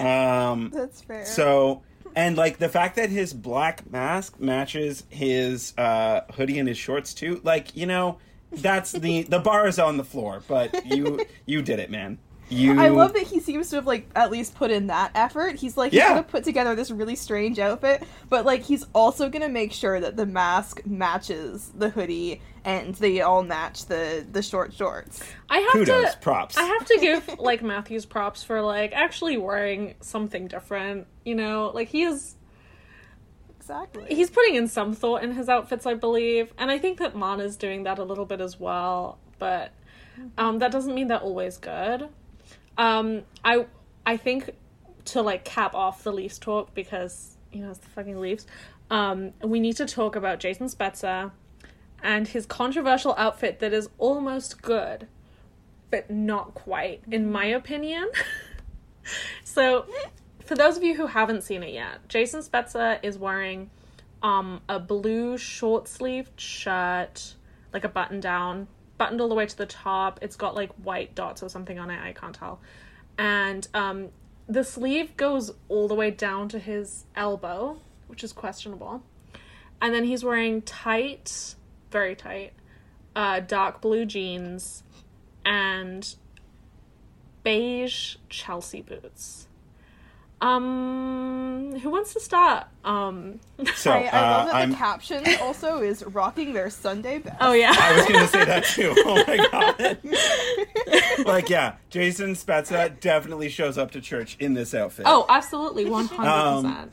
[0.00, 1.24] Um, That's fair.
[1.26, 1.82] so,
[2.14, 7.12] and like the fact that his black mask matches his uh, hoodie and his shorts
[7.14, 8.18] too, like you know,
[8.52, 10.40] that's the the bar is on the floor.
[10.46, 12.18] But you you did it, man.
[12.48, 12.80] You.
[12.80, 15.56] I love that he seems to have like at least put in that effort.
[15.56, 16.10] He's like he's Yeah.
[16.10, 20.16] gonna put together this really strange outfit, but like he's also gonna make sure that
[20.16, 25.20] the mask matches the hoodie and they all match the the short shorts.
[25.50, 26.56] I have Kudos, to props.
[26.56, 31.08] I have to give like Matthews props for like actually wearing something different.
[31.24, 32.36] You know, like he is
[33.58, 34.06] Exactly.
[34.14, 37.56] he's putting in some thought in his outfits, I believe, and I think that Marner's
[37.56, 39.18] doing that a little bit as well.
[39.40, 39.72] But
[40.38, 42.08] um, that doesn't mean they're always good.
[42.78, 43.66] Um, I
[44.04, 44.50] I think
[45.06, 48.46] to like cap off the Leafs talk because you know it's the fucking Leafs.
[48.90, 51.32] Um, we need to talk about Jason Spezza
[52.02, 55.08] and his controversial outfit that is almost good,
[55.90, 58.08] but not quite, in my opinion.
[59.44, 59.86] so,
[60.44, 63.70] for those of you who haven't seen it yet, Jason Spezza is wearing
[64.22, 67.34] um, a blue short sleeved shirt,
[67.72, 70.18] like a button down, buttoned all the way to the top.
[70.22, 72.60] It's got like white dots or something on it, I can't tell.
[73.18, 74.08] And um,
[74.48, 79.02] the sleeve goes all the way down to his elbow, which is questionable.
[79.80, 81.54] And then he's wearing tight,
[81.90, 82.52] very tight,
[83.14, 84.82] uh, dark blue jeans
[85.44, 86.14] and
[87.42, 89.45] beige Chelsea boots.
[90.40, 92.66] Um, who wants to start?
[92.84, 93.40] Um,
[93.74, 94.70] so I, I love uh, that I'm.
[94.70, 97.36] the caption also is rocking their Sunday best.
[97.40, 97.74] oh yeah.
[97.76, 98.94] I was going to say that too.
[98.98, 99.36] Oh my
[101.16, 101.26] god!
[101.26, 105.06] like, yeah, Jason Spezza definitely shows up to church in this outfit.
[105.08, 106.90] Oh, absolutely, one hundred Um,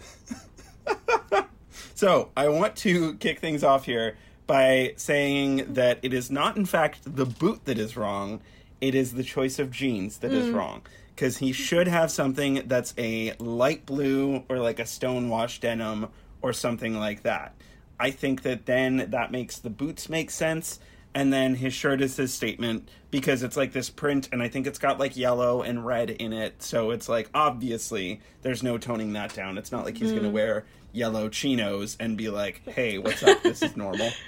[0.85, 1.47] percent.
[1.95, 6.65] So I want to kick things off here by saying that it is not, in
[6.65, 8.41] fact, the boot that is wrong,
[8.81, 10.81] it is the choice of jeans that is wrong.
[11.15, 16.07] Because he should have something that's a light blue or like a stonewash denim
[16.41, 17.55] or something like that.
[17.99, 20.79] I think that then that makes the boots make sense.
[21.15, 24.65] And then his shirt is his statement because it's like this print, and I think
[24.65, 26.63] it's got like yellow and red in it.
[26.63, 29.59] So it's like obviously there's no toning that down.
[29.59, 33.43] It's not like he's gonna wear yellow chinos and be like, "Hey, what's up?
[33.43, 34.09] This is normal."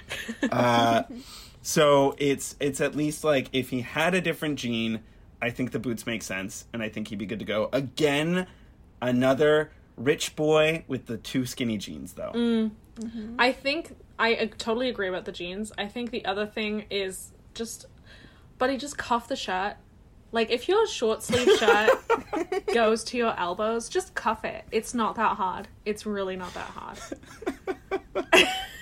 [0.52, 1.02] Uh,
[1.62, 5.00] so it's it's at least like if he had a different jean,
[5.40, 7.68] I think the boots make sense, and I think he'd be good to go.
[7.72, 8.46] Again,
[9.00, 12.32] another rich boy with the two skinny jeans, though.
[12.34, 13.34] Mm, mm-hmm.
[13.38, 15.72] I think I totally agree about the jeans.
[15.76, 17.86] I think the other thing is just,
[18.58, 19.76] buddy, just cuff the shirt.
[20.32, 24.64] Like if your short sleeve shirt goes to your elbows, just cuff it.
[24.72, 25.68] It's not that hard.
[25.84, 26.98] It's really not that hard.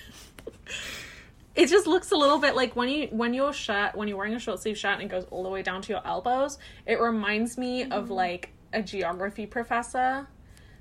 [1.54, 4.34] it just looks a little bit like when you when your shirt when you're wearing
[4.34, 6.58] a short sleeve shirt and it goes all the way down to your elbows.
[6.86, 8.12] It reminds me of mm-hmm.
[8.12, 10.26] like a geography professor.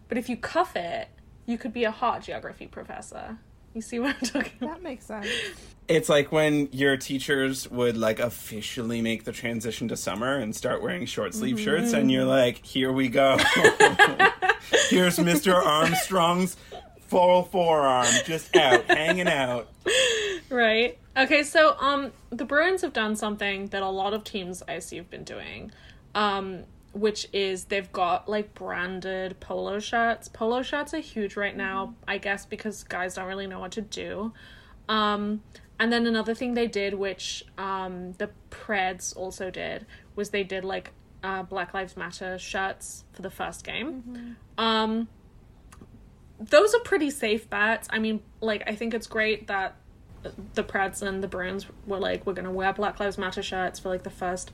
[0.08, 1.10] But if you cuff it,
[1.46, 3.38] you could be a hot geography professor.
[3.74, 4.76] You see what I'm talking about?
[4.76, 5.28] That makes sense.
[5.88, 10.82] It's like when your teachers would like officially make the transition to summer and start
[10.82, 12.30] wearing short sleeve shirts, and you're mm-hmm.
[12.30, 13.38] like, "Here we go.
[14.90, 15.54] Here's Mr.
[15.54, 16.56] Armstrong's
[17.14, 19.70] full forearm just out, hanging out."
[20.50, 20.98] Right.
[21.16, 24.98] Okay, so um the Bruins have done something that a lot of teams I see
[24.98, 25.72] have been doing.
[26.16, 30.28] Um which is they've got like branded polo shirts.
[30.28, 33.82] Polo shirts are huge right now, I guess because guys don't really know what to
[33.82, 34.34] do.
[34.90, 35.42] Um
[35.80, 40.66] and then another thing they did which um the Preds also did was they did
[40.66, 40.92] like
[41.24, 44.36] uh Black Lives Matter shirts for the first game.
[44.58, 45.08] Um
[46.50, 47.88] those are pretty safe bets.
[47.92, 49.76] I mean, like I think it's great that
[50.54, 53.90] the Preds and the Bruins were like, we're gonna wear Black Lives Matter shirts for
[53.90, 54.52] like the first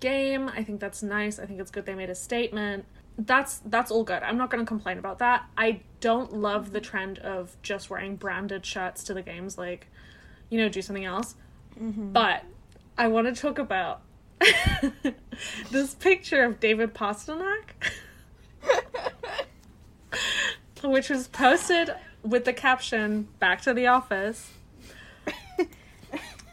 [0.00, 0.48] game.
[0.48, 1.38] I think that's nice.
[1.38, 2.84] I think it's good they made a statement.
[3.16, 4.22] That's that's all good.
[4.22, 5.46] I'm not gonna complain about that.
[5.56, 9.88] I don't love the trend of just wearing branded shirts to the games, like,
[10.50, 11.36] you know, do something else.
[11.80, 12.12] Mm-hmm.
[12.12, 12.44] But
[12.96, 14.02] I want to talk about
[15.70, 17.70] this picture of David Pastrnak,
[20.90, 24.50] which was posted with the caption "Back to the office."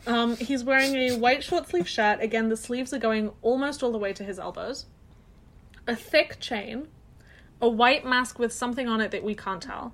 [0.07, 2.21] Um, he's wearing a white short sleeve shirt.
[2.21, 4.85] Again, the sleeves are going almost all the way to his elbows.
[5.87, 6.87] A thick chain,
[7.61, 9.93] a white mask with something on it that we can't tell,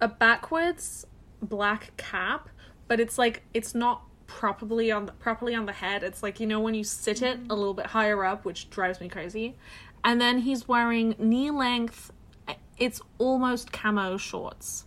[0.00, 1.04] a backwards
[1.42, 2.48] black cap,
[2.86, 6.04] but it's like it's not properly on the, properly on the head.
[6.04, 9.00] It's like you know when you sit it a little bit higher up, which drives
[9.00, 9.56] me crazy.
[10.04, 12.12] And then he's wearing knee length.
[12.80, 14.86] It's almost camo shorts.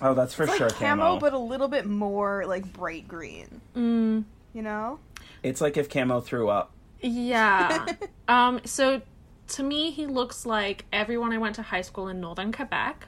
[0.00, 3.60] Oh, that's for It's sure like camo, but a little bit more like bright green.
[3.74, 4.24] Mm.
[4.52, 5.00] You know?
[5.42, 6.72] it's like if camo threw up.
[7.00, 7.86] Yeah.
[8.28, 9.02] um, so
[9.48, 13.06] to me, he looks like everyone I went to high school in northern Quebec.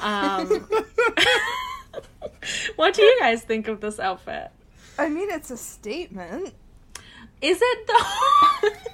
[0.00, 0.46] Um,
[2.76, 4.50] what do you guys think of this outfit?
[4.98, 6.54] I mean, it's a statement.
[7.40, 8.68] Is it though?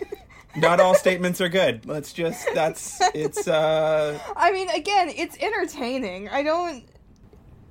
[0.57, 1.87] Not all statements are good.
[1.87, 6.29] Let's just that's it's uh I mean, again, it's entertaining.
[6.29, 6.85] I don't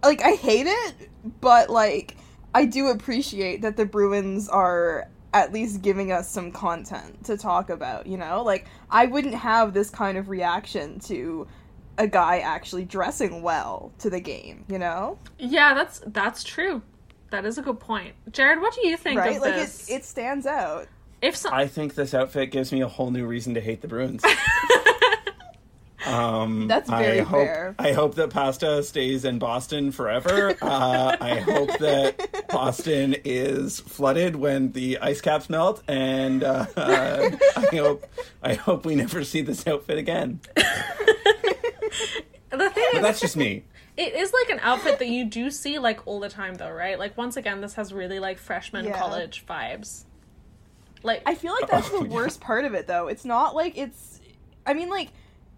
[0.04, 1.10] like I hate it,
[1.41, 2.17] but like
[2.54, 7.69] I do appreciate that the Bruins are at least giving us some content to talk
[7.69, 8.43] about, you know?
[8.43, 11.48] Like I wouldn't have this kind of reaction to
[11.98, 15.17] a guy actually dressing well to the game, you know?
[15.39, 16.82] yeah, that's that's true.
[17.32, 18.13] That is a good point.
[18.32, 19.38] Jared, what do you think right?
[19.38, 20.88] of Like it it stands out.
[21.24, 23.88] If so- I think this outfit gives me a whole new reason to hate the
[23.88, 24.24] Bruins.
[26.06, 27.76] Um, That's very I hope, fair.
[27.80, 30.54] I hope that pasta stays in Boston forever.
[30.62, 37.32] Uh, I hope that Boston is flooded when the ice caps melt, and uh, uh,
[37.56, 38.06] I hope
[38.44, 40.42] I hope we never see this outfit again.
[40.56, 40.64] the
[42.70, 43.64] thing But is, that's just me.
[43.96, 47.00] it is like an outfit that you do see like all the time, though, right?
[47.00, 49.00] Like once again, this has really like freshman Yeah.
[49.00, 50.04] college vibes.
[51.04, 52.13] Like I feel like that's Oh, the yeah.
[52.16, 53.08] worst part of it though.
[53.08, 54.20] It's not like it's
[54.66, 55.10] I mean like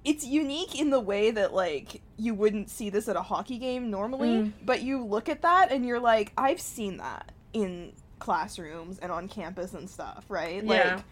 [0.04, 3.90] it's unique in the way that like you wouldn't see this at a hockey game
[3.90, 4.52] normally, Mm.
[4.64, 9.28] but you look at that and you're like I've seen that in classrooms and on
[9.28, 10.64] campus and stuff, right?
[10.64, 10.96] Yeah.
[10.96, 11.04] Like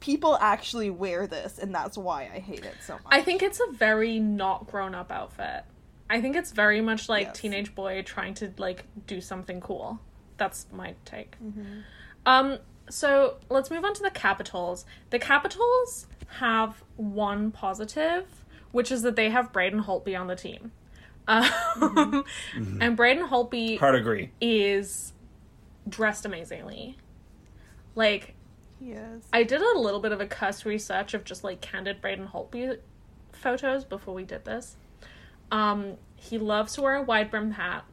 [0.00, 3.02] people actually wear this and that's why I hate it so much.
[3.08, 5.64] I think it's a very not grown up outfit.
[6.10, 7.38] I think it's very much like Yes.
[7.40, 9.98] teenage boy trying to like do something cool.
[10.36, 11.36] That's my take.
[11.42, 11.78] Mm-hmm.
[12.26, 12.58] Um
[12.90, 14.84] so let's move on to the Capitals.
[15.10, 16.06] The Capitals
[16.38, 18.26] have one positive,
[18.72, 20.72] which is that they have Braden Holtby on the team.
[21.26, 22.24] Um,
[22.80, 24.30] And Braden Holtby Hard agree.
[24.40, 25.12] is
[25.88, 26.98] dressed amazingly.
[27.94, 28.34] Like,
[28.80, 29.22] yes.
[29.32, 32.78] I did a little bit of a cuss research of just like candid Braden Holtby
[33.32, 34.76] photos before we did this.
[35.50, 37.84] Um, he loves to wear a wide brim hat.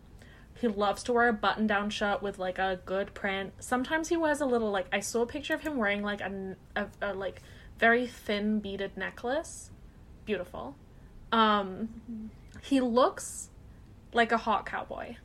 [0.62, 3.54] He loves to wear a button down shirt with like a good print.
[3.60, 6.56] Sometimes he wears a little like I saw a picture of him wearing like a,
[6.76, 7.42] a, a like
[7.80, 9.72] very thin beaded necklace.
[10.26, 10.76] Beautiful.
[11.32, 12.30] Um,
[12.62, 13.50] he looks
[14.14, 15.16] like a hot cowboy.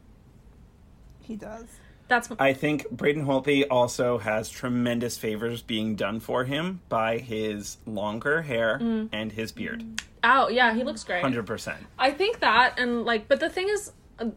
[1.21, 1.67] He does.
[2.09, 7.79] That's I think Braden Holtby also has tremendous favors being done for him by his
[7.85, 9.09] longer hair Mm.
[9.13, 9.85] and his beard.
[10.23, 11.21] oh yeah, he looks great.
[11.21, 11.79] Hundred percent.
[11.99, 13.91] I think that and like but the thing is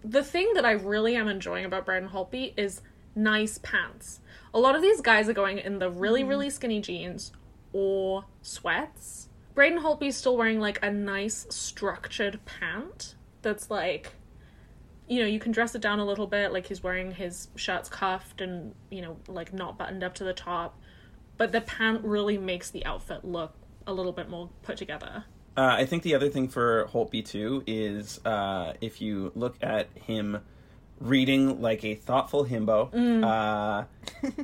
[0.03, 2.81] the thing that I really am enjoying about Braden Holtby is
[3.15, 4.19] nice pants.
[4.53, 6.29] A lot of these guys are going in the really mm-hmm.
[6.29, 7.31] really skinny jeans
[7.73, 9.29] or sweats.
[9.55, 14.13] Braden Holtby's still wearing like a nice structured pant that's like
[15.09, 17.89] you know, you can dress it down a little bit like he's wearing his shirts
[17.89, 20.79] cuffed and, you know, like not buttoned up to the top.
[21.35, 23.55] But the pant really makes the outfit look
[23.87, 25.25] a little bit more put together.
[25.57, 29.87] Uh, I think the other thing for Holtby too is uh, if you look at
[29.95, 30.39] him
[31.01, 32.89] reading like a thoughtful himbo,
[33.23, 33.85] uh,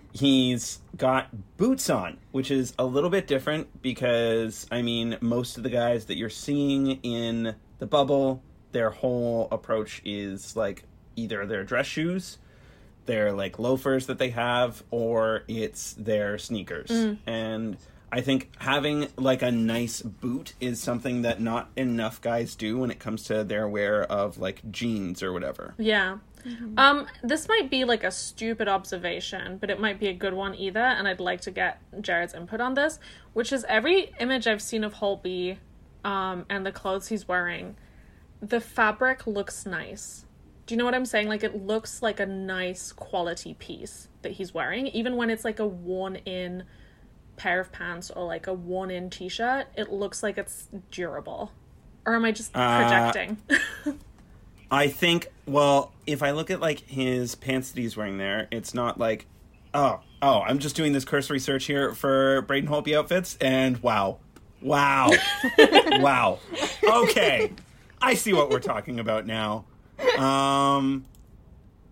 [0.14, 5.64] he's got boots on, which is a little bit different because I mean most of
[5.64, 8.42] the guys that you're seeing in the bubble,
[8.72, 10.84] their whole approach is like
[11.16, 12.38] either their dress shoes,
[13.06, 16.90] their like loafers that they have, or it's their sneakers.
[17.26, 17.78] And
[18.16, 22.90] I think having like a nice boot is something that not enough guys do when
[22.90, 25.74] it comes to their wear of like jeans or whatever.
[25.78, 26.20] Yeah.
[26.78, 30.56] Um, this might be like a stupid observation, but it might be a good one
[30.56, 33.00] either, and I'd like to get Jared's input on this,
[33.34, 35.58] which is every image I've seen of Holtby
[36.06, 37.76] um, and the clothes he's wearing,
[38.42, 40.26] the fabric looks nice.
[40.68, 41.28] Do you know what I'm saying?
[41.28, 45.60] Like it looks like a nice quality piece that he's wearing, even when it's like
[45.60, 46.64] a worn in
[47.38, 51.52] pair of pants or like a worn in t shirt, it looks like it's durable.
[52.06, 53.38] Or am I just Uh, projecting?
[54.72, 58.74] I think well, if I look at like his pants that he's wearing there, it's
[58.74, 59.28] not like
[59.74, 64.18] oh, oh, I'm just doing this cursory search here for Braden Holtby outfits and wow.
[64.62, 65.12] Wow.
[66.00, 66.40] wow.
[66.84, 67.52] Okay.
[68.02, 69.66] I see what we're talking about now.
[70.18, 71.06] Um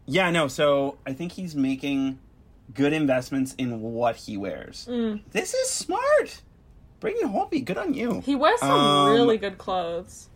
[0.05, 2.19] yeah, no, so I think he's making
[2.73, 4.85] good investments in what he wears.
[5.31, 6.41] This is smart.
[6.99, 8.21] Braden Holtby, good on you.
[8.21, 10.29] he wears some Um, really good clothes.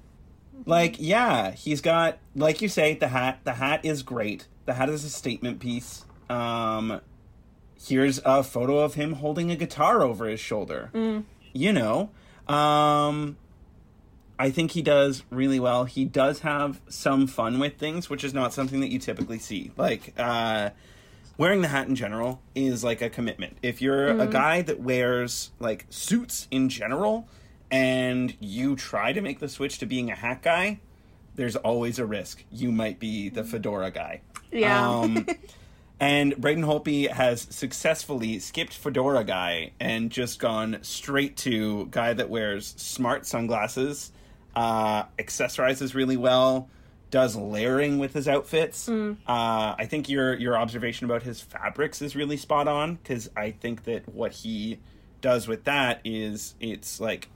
[0.65, 3.39] Like, yeah, he's got like you say, the hat.
[3.43, 4.47] The hat is great.
[4.65, 6.03] The hat is a statement piece.
[6.29, 6.99] Um
[7.79, 10.91] here's a photo of him holding a guitar over his shoulder.
[11.53, 12.09] You know.
[12.47, 13.37] Um
[14.39, 15.85] I think he does really well.
[15.85, 19.71] He does have some fun with things, which is not something that you typically see.
[19.77, 20.71] Like, uh
[21.37, 23.57] wearing the hat in general is like a commitment.
[23.61, 27.27] If you're a guy that wears like suits in general
[27.69, 30.79] and you try to make the switch to being a hat guy,
[31.35, 32.43] there's always a risk.
[32.51, 34.21] You might be the fedora guy.
[34.51, 34.89] Yeah.
[34.89, 35.27] Um,
[35.99, 42.29] and Braden Holtby has successfully skipped fedora guy and just gone straight to guy that
[42.29, 44.11] wears smart sunglasses,
[44.55, 46.69] uh, accessorizes really well,
[47.09, 48.87] does layering with his outfits.
[48.89, 53.51] Uh, I think your your observation about his fabrics is really spot on because I
[53.51, 54.79] think that what he
[55.21, 57.29] does with that is it's like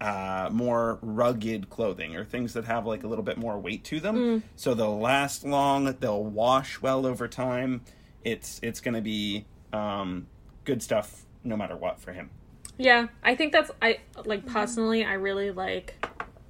[0.00, 4.00] uh, more rugged clothing or things that have like a little bit more weight to
[4.00, 4.42] them.
[4.56, 5.84] So they'll last long.
[6.00, 7.82] They'll wash well over time.
[8.24, 10.26] It's it's going to be um,
[10.64, 12.30] good stuff no matter what for him.
[12.76, 16.04] Yeah, I think that's I like personally I really like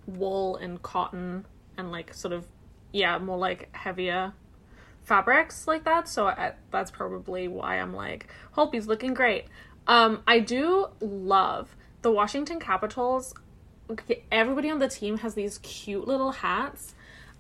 [0.07, 1.45] wool and cotton
[1.77, 2.47] and like sort of
[2.95, 4.33] yeah, more like heavier
[5.03, 6.09] fabrics like that.
[6.09, 9.47] So I, that's probably why I'm like Holtby's looking great.
[9.87, 13.35] Um I do love the Washington Capitals.
[14.33, 16.95] Everybody on the team has these cute little hats.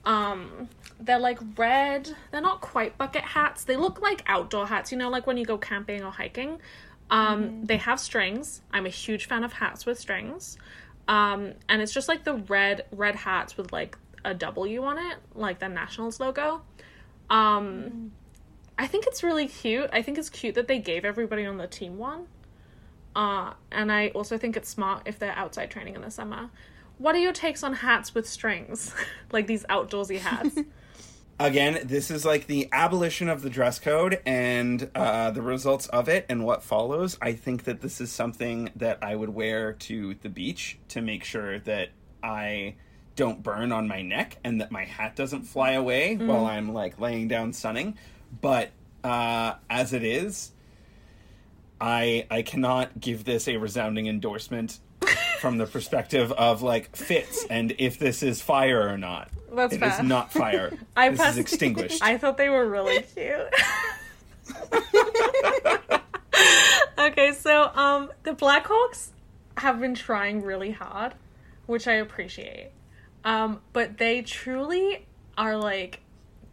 [0.04, 0.68] Um
[1.00, 2.10] they're like red.
[2.32, 3.64] They're not quite bucket hats.
[3.64, 6.58] They look like outdoor hats, you know, like when you go camping or hiking.
[7.10, 8.62] Um, They have strings.
[8.72, 10.58] I'm a huge fan of hats with strings.
[11.06, 15.18] Um, and it's just like the red red hats with like a W on it,
[15.34, 16.62] like the Nationals logo.
[17.30, 18.12] Um,
[18.78, 19.90] I think it's really cute.
[19.92, 22.26] I think it's cute that they gave everybody on the team one.
[23.14, 26.50] Uh, and I also think it's smart if they're outside training in the summer.
[26.98, 28.94] What are your takes on hats with strings?
[29.32, 30.58] like these outdoorsy hats?
[31.40, 36.08] Again, this is like the abolition of the dress code and uh, the results of
[36.08, 37.18] it and what follows.
[37.20, 41.24] I think that this is something that I would wear to the beach to make
[41.24, 41.88] sure that
[42.22, 42.76] I
[43.16, 47.00] don't burn on my neck and that my hat doesn't fly away while I'm like
[47.00, 47.96] laying down sunning.
[48.40, 48.70] But
[49.02, 50.52] uh, as it is,
[51.80, 54.80] I I cannot give this a resounding endorsement
[55.40, 59.28] from the perspective of like fits and if this is fire or not.
[59.52, 60.02] That's It is fair.
[60.02, 60.72] not fire.
[60.96, 62.02] I this is extinguished.
[62.02, 63.52] I thought they were really cute.
[66.98, 69.08] okay, so um the Blackhawks
[69.58, 71.14] have been trying really hard,
[71.66, 72.70] which I appreciate.
[73.24, 75.06] Um but they truly
[75.36, 76.00] are like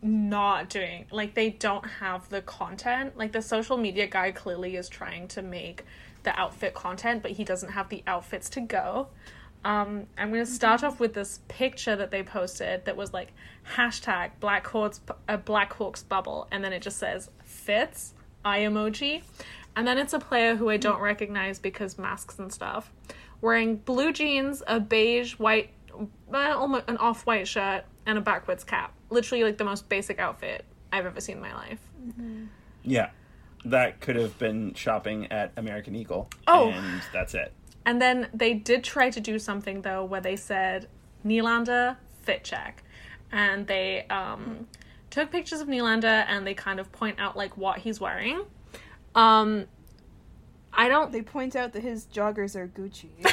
[0.03, 3.17] not doing like they don't have the content.
[3.17, 5.85] Like the social media guy clearly is trying to make
[6.23, 9.07] the outfit content, but he doesn't have the outfits to go.
[9.63, 13.33] Um, I'm going to start off with this picture that they posted that was like
[13.75, 18.13] hashtag Black Hawks, a Black Hawks bubble, and then it just says fits
[18.43, 19.21] eye emoji,
[19.75, 22.91] and then it's a player who I don't recognize because masks and stuff,
[23.39, 25.80] wearing blue jeans, a beige white, uh,
[26.31, 28.93] an off white shirt, and a backwards cap.
[29.09, 31.79] Literally like the most basic outfit I've ever seen in my life.
[32.83, 33.11] yeah.
[33.63, 36.29] That could have been shopping at American Eagle.
[36.47, 36.69] Oh.
[36.69, 37.53] And that's it.
[37.85, 40.87] And then they did try to do something though where they said
[41.25, 42.83] Nylander fit check.
[43.31, 44.67] And they um
[45.09, 48.45] took pictures of Nylander and they kind of point out like what he's wearing.
[49.13, 49.65] Um
[50.73, 53.09] I don't They point out that his joggers are Gucci.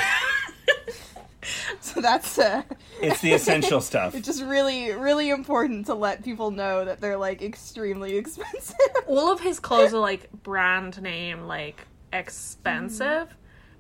[1.81, 2.63] so that's uh,
[3.01, 4.15] It's the essential stuff.
[4.15, 8.77] it's just really, really important to let people know that they're like extremely expensive.
[9.07, 13.35] all of his clothes are like brand name like expensive,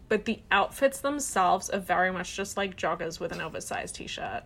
[0.08, 4.44] but the outfits themselves are very much just like joggers with an oversized t-shirt.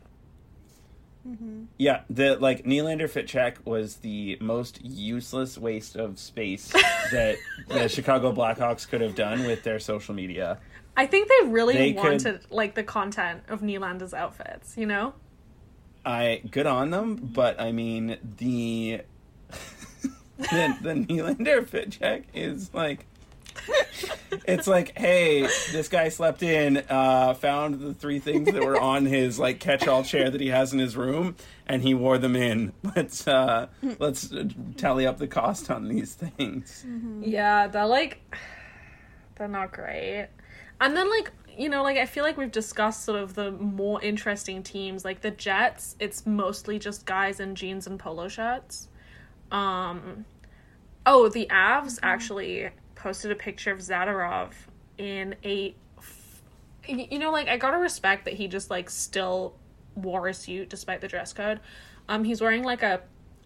[1.79, 6.73] Yeah, the like Nylander fit check was the most useless waste of space
[7.13, 7.37] that
[7.69, 10.59] the Chicago Blackhawks could have done with their social media.
[10.97, 15.15] I think they really They could- wanted like the content of Nylander's outfits, you know?
[16.05, 19.03] I good on them, but I mean the
[20.39, 23.07] the, the Nylander fit check is like
[24.49, 29.05] it's like, hey, this guy slept in, uh, found the three things that were on
[29.05, 31.37] his like catch-all chair that he has in his room,
[31.67, 32.73] and he wore them in.
[32.97, 33.69] Let's uh,
[33.99, 34.33] let's
[34.77, 36.85] tally up the cost on these things.
[37.21, 38.21] Yeah, they're like
[39.37, 40.29] they're not great.
[40.83, 44.03] And then like you know, like I feel like we've discussed sort of the more
[44.03, 45.97] interesting teams, like the Jets.
[46.01, 48.89] It's mostly just guys in jeans and polo shirts.
[49.53, 50.25] Um,
[51.07, 54.53] oh, the Avs actually posted a picture of Zadorov
[54.99, 55.75] in a.
[55.99, 56.43] f-
[56.89, 59.55] You know, like I gotta respect that he just like still
[59.95, 61.61] wore a suit despite the dress code.
[62.09, 63.03] Um, he's wearing like a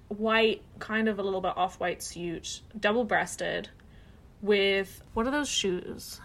[0.09, 3.69] white, kind of a little bit off white suit, double breasted,
[4.41, 6.21] with what are those shoes?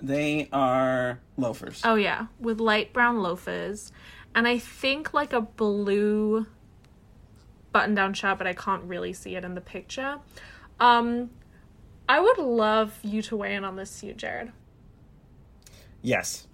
[0.00, 1.82] They are loafers.
[1.84, 3.92] Oh yeah, with light brown loafers,
[4.34, 6.46] and I think like a blue
[7.72, 10.18] button-down shirt, but I can't really see it in the picture.
[10.80, 11.30] Um,
[12.08, 14.52] I would love you to weigh in on this suit, Jared.
[16.00, 16.46] Yes.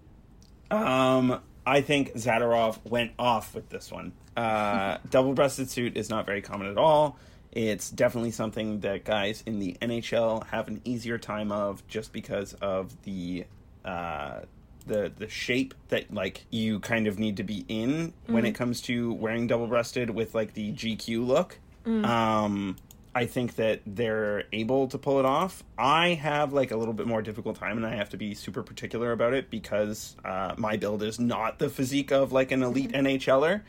[0.71, 4.13] Um, I think Zadorov went off with this one.
[4.37, 7.19] Uh, double breasted suit is not very common at all.
[7.55, 12.55] It's definitely something that guys in the NHL have an easier time of just because
[12.55, 13.47] of the
[13.85, 14.41] uh,
[14.87, 18.81] the the shape that like you kind of need to be in when it comes
[18.83, 21.59] to wearing double breasted with like the GQ look.
[22.05, 22.77] Um,
[23.15, 25.63] I think that they're able to pull it off.
[25.79, 28.63] I have like a little bit more difficult time, and I have to be super
[28.65, 32.91] particular about it because uh, my build is not the physique of like an elite
[32.91, 33.63] NHLer.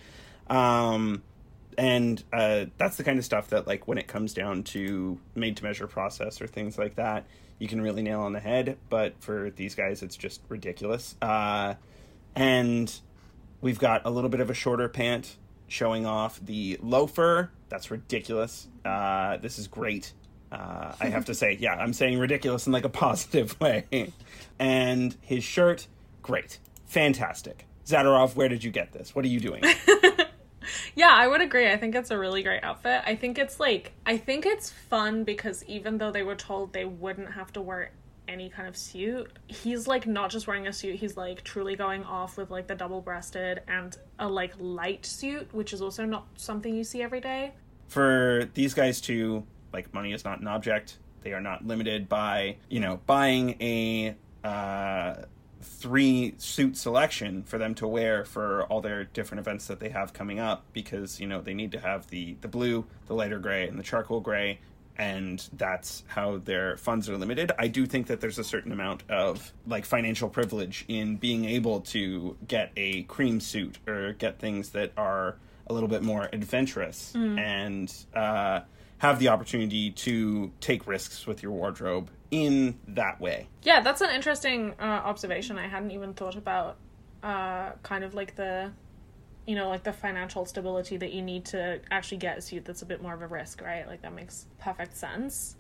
[0.50, 1.22] Um,
[1.78, 5.58] and uh, that's the kind of stuff that like when it comes down to made
[5.58, 7.26] to measure process or things like that,
[7.60, 8.78] you can really nail on the head.
[8.90, 11.16] But for these guys, it's just ridiculous.
[11.22, 11.76] Uh,
[12.36, 12.94] and
[13.62, 17.52] we've got a little bit of a shorter pant showing off the loafer.
[17.70, 18.68] That's ridiculous.
[18.84, 20.14] Uh, this is great.
[20.52, 24.12] Uh, I have to say, yeah, I'm saying ridiculous in like a positive way.
[24.60, 25.88] And his shirt,
[26.22, 27.66] great, fantastic.
[27.86, 29.14] Zadorov, where did you get this?
[29.14, 29.64] What are you doing?
[30.96, 31.70] Yeah, I would agree.
[31.72, 33.02] I think it's a really great outfit.
[33.06, 36.86] I think it's like I think it's fun because even though they were told they
[36.86, 37.92] wouldn't have to wear
[38.28, 42.04] any kind of suit, he's like not just wearing a suit, he's like truly going
[42.04, 46.26] off with like the double breasted and a like light suit, which is also not
[46.36, 47.54] something you see every day.
[47.88, 50.98] for these guys too, like money is not an object.
[51.22, 55.16] They are not limited by you know buying a uh,
[55.62, 60.14] three suit selection for them to wear for all their different events that they have
[60.14, 63.68] coming up because you know they need to have the the blue, the lighter gray,
[63.68, 64.60] and the charcoal gray.
[64.98, 67.52] and that's how their funds are limited.
[67.60, 71.82] I do think that there's a certain amount of like financial privilege in being able
[71.82, 75.36] to get a cream suit or get things that are
[75.68, 78.62] a little bit more adventurous and uh,
[79.00, 83.48] have the opportunity to take risks with your wardrobe in that way.
[83.64, 85.58] Yeah, that's an interesting uh, observation.
[85.58, 86.78] I hadn't even thought about
[87.24, 88.72] uh, kind of like the,
[89.48, 92.82] you know, like the financial stability that you need to actually get a suit that's
[92.82, 93.88] a bit more of a risk, right?
[93.88, 95.56] Like that makes perfect sense.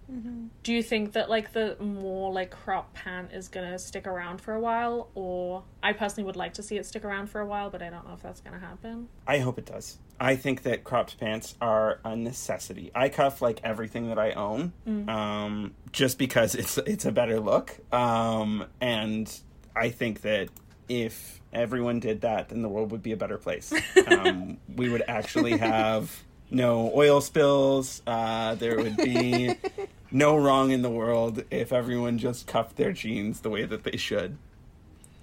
[0.63, 4.53] Do you think that like the more like crop pant is gonna stick around for
[4.53, 7.70] a while, or I personally would like to see it stick around for a while,
[7.70, 9.07] but I don't know if that's gonna happen.
[9.28, 9.97] I hope it does.
[10.20, 12.91] I think that cropped pants are a necessity.
[12.95, 14.72] I cuff like everything that I own,
[15.09, 19.32] um, just because it's it's a better look, um, and
[19.76, 20.49] I think that
[20.88, 23.74] if everyone did that, then the world would be a better place.
[24.07, 28.01] Um, we would actually have no oil spills.
[28.07, 29.55] Uh, there would be
[30.11, 33.97] no wrong in the world if everyone just cuffed their jeans the way that they
[33.97, 34.38] should.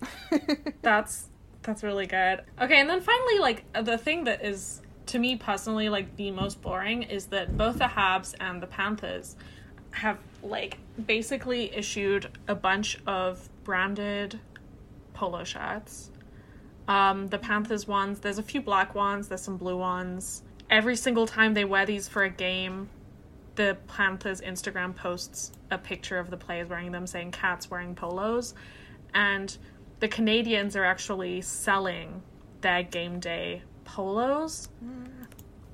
[0.83, 1.29] That's
[1.63, 2.43] that's really good.
[2.61, 6.63] Okay, and then finally, like the thing that is to me personally like the most
[6.63, 9.37] boring is that both the Habs and the Panthers
[9.91, 14.41] have like basically issued a bunch of branded
[15.15, 16.11] polo shirts.
[16.89, 20.43] Um, the Panthers ones, there's a few black ones, there's some blue ones.
[20.69, 22.89] Every single time they wear these for a game,
[23.55, 28.55] the Panthers Instagram posts a picture of the players wearing them saying cats wearing polos.
[29.15, 29.57] And
[30.01, 32.23] the Canadiens are actually selling
[32.63, 34.69] their game day polos.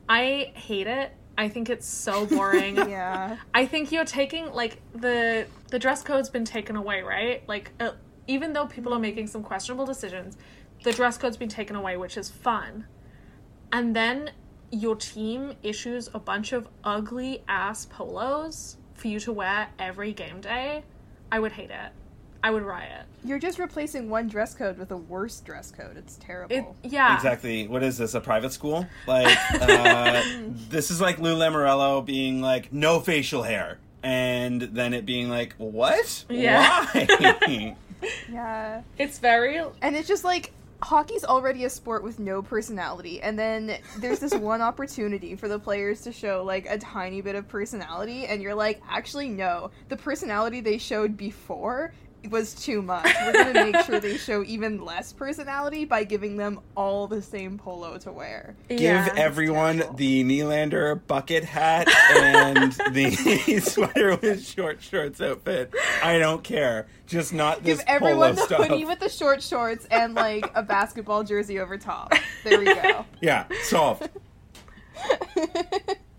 [0.09, 1.13] I hate it.
[1.37, 2.77] I think it's so boring.
[2.77, 3.37] Yeah.
[3.55, 7.47] I think you're taking like the the dress code's been taken away, right?
[7.49, 7.93] Like uh,
[8.27, 10.37] even though people are making some questionable decisions,
[10.83, 12.87] the dress code's been taken away, which is fun.
[13.73, 14.31] And then
[14.71, 20.41] your team issues a bunch of ugly ass polos for you to wear every game
[20.41, 20.85] day.
[21.31, 21.93] I would hate it.
[22.43, 23.07] I would riot.
[23.24, 25.97] You're just replacing one dress code with a worse dress code.
[25.97, 26.55] It's terrible.
[26.55, 27.14] It yeah.
[27.16, 27.66] Exactly.
[27.66, 28.14] What is this?
[28.14, 28.86] A private school?
[29.07, 30.22] Like, uh,
[30.68, 33.78] this is like Lou Lamoriello being like, no facial hair.
[34.03, 36.24] And then it being like, what?
[36.28, 36.86] Yeah.
[36.93, 37.76] Why?
[38.32, 38.82] yeah.
[38.99, 43.76] It's very And it's just like hockey's already a sport with no personality and then
[43.99, 48.26] there's this one opportunity for the players to show like a tiny bit of personality
[48.26, 51.93] and you're like actually no the personality they showed before
[52.31, 56.61] was too much we're gonna make sure they show even less personality by giving them
[56.77, 59.14] all the same polo to wear Give yeah.
[59.16, 65.73] everyone the Nylander bucket hat and the sweater with short shorts outfit.
[66.03, 66.87] I don't care.
[67.07, 68.66] Just not this give everyone polo the stuff.
[68.66, 72.12] hoodie with the short shorts and like a basketball jersey over top
[72.45, 74.09] there we go yeah, solved.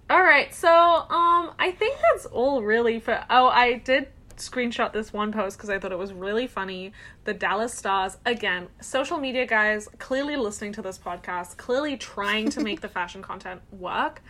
[0.10, 3.24] All right, so um, I think that's all really for.
[3.30, 4.08] Oh, I did
[4.40, 6.94] screenshot this one post because I thought it was really funny.
[7.26, 12.62] The Dallas Stars again, social media guys, clearly listening to this podcast, clearly trying to
[12.62, 14.22] make the fashion content work.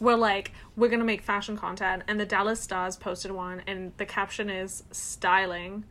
[0.00, 4.06] We're like, we're gonna make fashion content, and the Dallas Stars posted one, and the
[4.06, 5.84] caption is styling,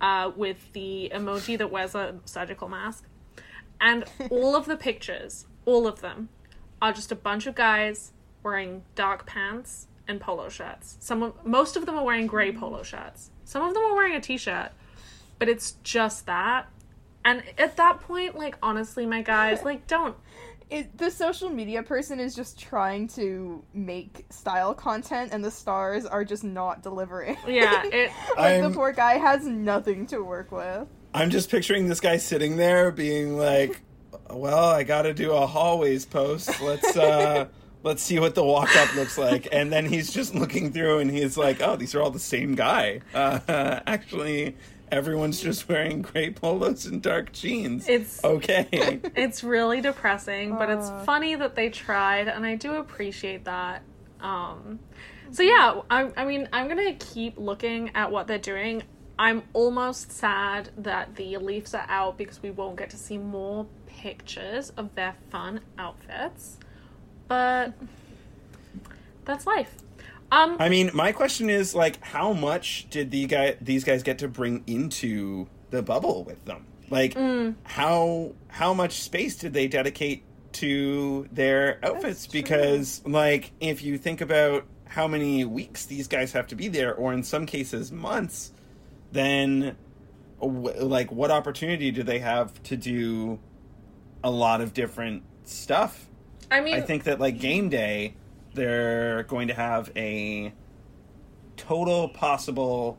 [0.00, 3.04] uh, with the emoji that wears a surgical mask,
[3.80, 6.28] and all of the pictures, all of them,
[6.80, 8.12] are just a bunch of guys
[8.42, 10.96] wearing dark pants and polo shirts.
[11.00, 13.30] Some of, most of them are wearing gray polo shirts.
[13.44, 14.70] Some of them are wearing a t-shirt,
[15.40, 16.68] but it's just that.
[17.24, 20.16] And at that point, like honestly, my guys, like don't.
[20.70, 26.04] it, the social media person is just trying to make style content and the stars
[26.06, 27.36] are just not delivering.
[27.46, 28.10] Yeah, it.
[28.36, 30.86] like I'm- the poor guy has nothing to work with.
[31.14, 33.82] I'm just picturing this guy sitting there being like,
[34.30, 36.48] "Well, I got to do a hallways post.
[36.62, 37.48] Let's uh
[37.82, 41.10] let's see what the walk up looks like." And then he's just looking through and
[41.10, 43.00] he's like, "Oh, these are all the same guy.
[43.14, 43.40] Uh,
[43.86, 44.56] actually,
[44.90, 48.68] everyone's just wearing gray polos and dark jeans." It's okay.
[49.16, 51.04] it's really depressing, but it's Uh.
[51.04, 53.82] funny that they tried, and I do appreciate that.
[54.20, 54.78] Um,
[55.30, 58.82] so yeah, I, I mean, I'm gonna keep looking at what they're doing.
[59.18, 63.66] I'm almost sad that the Leafs are out because we won't get to see more
[63.86, 66.58] pictures of their fun outfits,
[67.32, 67.72] but
[69.24, 69.74] that's life.
[70.30, 74.18] Um, I mean, my question is like, how much did the guy these guys get
[74.18, 76.66] to bring into the bubble with them?
[76.90, 77.54] Like, Mm.
[77.64, 82.26] how how much space did they dedicate to their outfits?
[82.26, 86.94] Because, like, if you think about how many weeks these guys have to be there,
[86.94, 88.52] or in some cases months,
[89.10, 89.76] then
[90.40, 93.38] like, what opportunity do they have to do
[94.24, 96.08] a lot of different stuff?
[96.52, 98.14] I mean, I think that like game day,
[98.52, 100.52] they're going to have a
[101.56, 102.98] total possible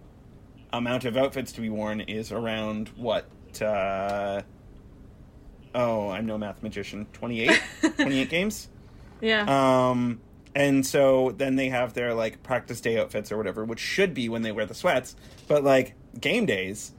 [0.72, 3.30] amount of outfits to be worn is around what?
[3.62, 4.42] Uh,
[5.76, 7.06] oh, I'm no math magician.
[7.14, 7.62] 28?
[7.98, 8.70] 28 games?
[9.22, 9.46] Yeah.
[9.90, 10.20] Um,
[10.56, 14.30] and so then they have their like practice day outfits or whatever, which should be
[14.30, 15.16] when they wear the sweats.
[15.48, 16.92] But like game days,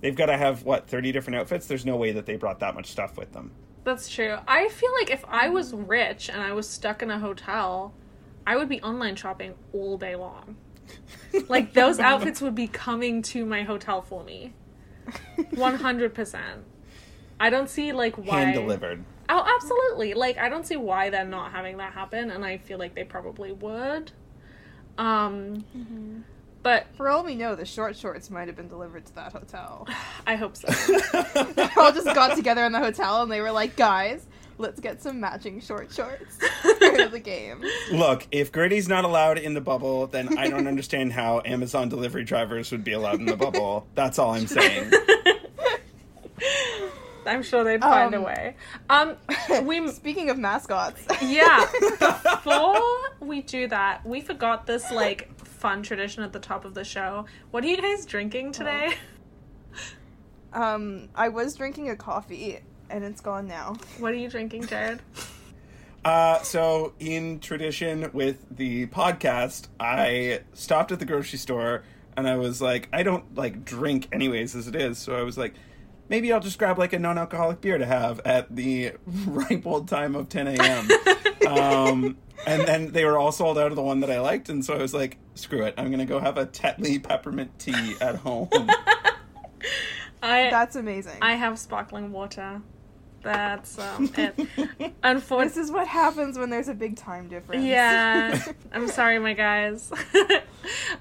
[0.00, 1.66] they've got to have what thirty different outfits.
[1.66, 3.52] There's no way that they brought that much stuff with them.
[3.88, 4.36] That's true.
[4.46, 7.94] I feel like if I was rich and I was stuck in a hotel,
[8.46, 10.58] I would be online shopping all day long.
[11.48, 14.52] Like those outfits would be coming to my hotel for me.
[15.38, 16.38] 100%.
[17.40, 19.04] I don't see like why Hand delivered.
[19.30, 20.12] Oh, absolutely.
[20.12, 23.04] Like I don't see why they're not having that happen and I feel like they
[23.04, 24.12] probably would.
[24.98, 25.64] Um
[26.62, 29.86] but For all we know, the short shorts might have been delivered to that hotel.
[30.26, 30.66] I hope so.
[31.54, 34.26] they all just got together in the hotel and they were like, guys,
[34.58, 37.64] let's get some matching short shorts for the game.
[37.92, 42.24] Look, if Gritty's not allowed in the bubble, then I don't understand how Amazon delivery
[42.24, 43.86] drivers would be allowed in the bubble.
[43.94, 44.90] That's all I'm saying.
[47.26, 48.56] I'm sure they'd find a Um, way.
[48.88, 49.16] Um
[49.66, 51.66] we Speaking of mascots, Yeah.
[52.00, 52.80] Before
[53.20, 55.28] we do that, we forgot this like
[55.58, 57.26] fun tradition at the top of the show.
[57.50, 58.94] What are you guys drinking today?
[60.52, 63.76] um, I was drinking a coffee and it's gone now.
[63.98, 65.00] What are you drinking, Jared?
[66.04, 71.82] Uh, so, in tradition with the podcast, I stopped at the grocery store
[72.18, 74.98] and I was like, I don't like drink anyways as it is.
[74.98, 75.54] So I was like,
[76.08, 78.92] maybe I'll just grab like a non alcoholic beer to have at the
[79.26, 80.88] ripe old time of 10 a.m.
[81.48, 84.48] um, and then they were all sold out of the one that I liked.
[84.48, 85.74] And so I was like, screw it.
[85.76, 88.48] I'm going to go have a Tetley peppermint tea at home.
[90.22, 91.18] I That's amazing.
[91.22, 92.60] I have sparkling water.
[93.22, 94.92] That's um it.
[95.02, 97.64] Unfortunately, this is what happens when there's a big time difference.
[97.64, 98.42] yeah.
[98.72, 99.90] I'm sorry, my guys.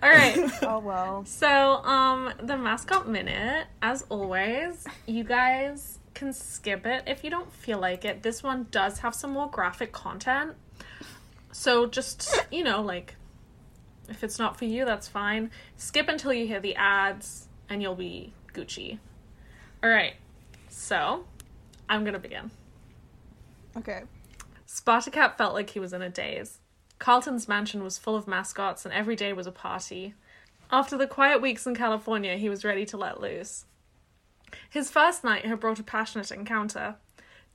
[0.04, 0.38] All right.
[0.64, 1.26] oh well.
[1.26, 7.52] So, um, the mascot minute, as always, you guys can skip it if you don't
[7.54, 8.24] feel like it.
[8.24, 10.56] This one does have some more graphic content.
[11.52, 13.16] So, just, you know, like,
[14.10, 15.52] if it's not for you, that's fine.
[15.76, 19.00] Skip until you hear the ads, and you'll be Gucci.
[19.84, 20.14] All right.
[20.70, 21.26] So,
[21.90, 22.52] I'm gonna begin.
[23.78, 24.04] Okay.
[24.68, 26.60] Spartacat felt like he was in a daze.
[27.00, 30.16] Carlton's mansion was full of mascots, and every day was a party.
[30.72, 33.66] After the quiet weeks in California, he was ready to let loose.
[34.70, 36.96] His first night had brought a passionate encounter.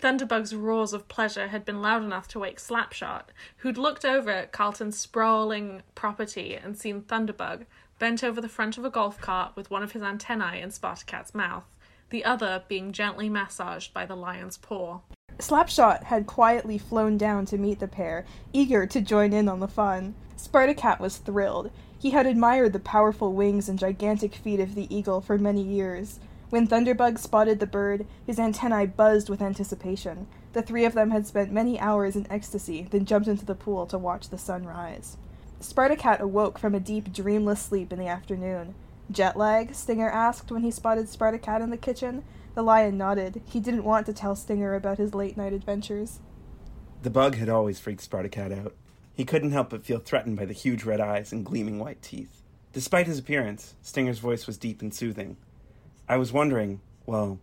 [0.01, 3.27] Thunderbug's roars of pleasure had been loud enough to wake Slapshot,
[3.59, 7.67] who'd looked over at Carlton's sprawling property and seen Thunderbug,
[7.99, 11.35] bent over the front of a golf cart with one of his antennae in Spartacat's
[11.35, 11.65] mouth,
[12.13, 15.01] the other being gently massaged by the lion's paw.
[15.39, 19.67] Slapshot had quietly flown down to meet the pair, eager to join in on the
[19.67, 20.15] fun.
[20.37, 21.71] Spartacat was thrilled.
[21.99, 26.21] He had admired the powerful wings and gigantic feet of the eagle for many years.
[26.51, 30.27] When Thunderbug spotted the bird, his antennae buzzed with anticipation.
[30.53, 33.87] The three of them had spent many hours in ecstasy, then jumped into the pool
[33.87, 35.17] to watch the sun rise.
[35.61, 38.75] Spartacat awoke from a deep, dreamless sleep in the afternoon.
[39.13, 39.75] Jet lag?
[39.75, 42.25] Stinger asked when he spotted Spartacat in the kitchen.
[42.55, 43.43] The lion nodded.
[43.45, 46.21] He didn't want to tell Stinger about his late night adventures.
[47.03, 48.75] The bug had always freaked Spartacat out.
[49.15, 52.43] He couldn't help but feel threatened by the huge red eyes and gleaming white teeth.
[52.73, 55.37] Despite his appearance, Stinger's voice was deep and soothing.
[56.09, 57.39] I was wondering, well,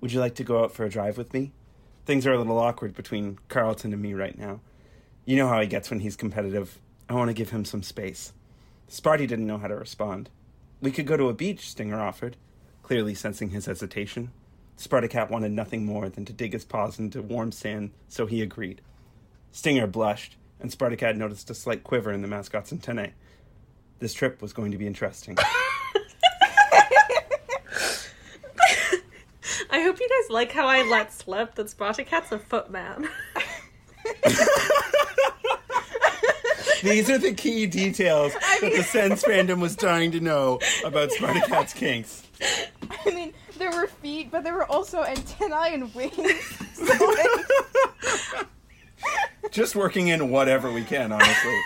[0.00, 1.52] would you like to go out for a drive with me?
[2.04, 4.60] Things are a little awkward between Carlton and me right now.
[5.24, 6.78] You know how he gets when he's competitive.
[7.08, 8.32] I want to give him some space.
[8.90, 10.28] Sparty didn't know how to respond.
[10.82, 12.36] We could go to a beach, Stinger offered,
[12.82, 14.32] clearly sensing his hesitation.
[14.76, 18.80] Spartacat wanted nothing more than to dig his paws into warm sand, so he agreed.
[19.52, 23.12] Stinger blushed, and Spartacat noticed a slight quiver in the mascot's antennae.
[24.00, 25.38] This trip was going to be interesting.
[29.70, 33.08] I hope you guys like how I let slip that Spartacat's a footman.
[36.82, 41.72] These are the key details that the Sens fandom was dying to know about Spartacat's
[41.72, 42.24] kinks.
[43.06, 46.58] I mean, there were feet, but there were also antennae and wings.
[46.74, 47.14] So,
[48.34, 48.46] like,
[49.52, 51.60] Just working in whatever we can, honestly.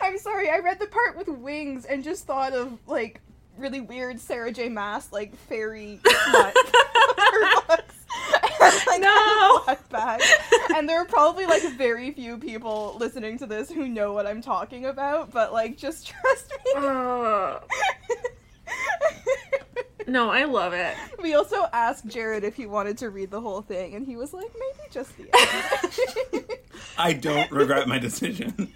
[0.00, 3.20] I'm sorry, I read the part with wings and just thought of like
[3.58, 4.68] really weird Sarah J.
[4.68, 6.00] Maas like fairy
[8.92, 9.58] like, No!
[9.66, 10.20] flashback.
[10.74, 14.40] And there are probably like very few people listening to this who know what I'm
[14.42, 16.72] talking about, but like just trust me.
[16.76, 17.58] Uh,
[20.06, 20.94] no, I love it.
[21.22, 24.32] We also asked Jared if he wanted to read the whole thing, and he was
[24.32, 25.28] like, maybe just the
[26.34, 26.44] end.
[26.98, 28.72] I don't regret my decision.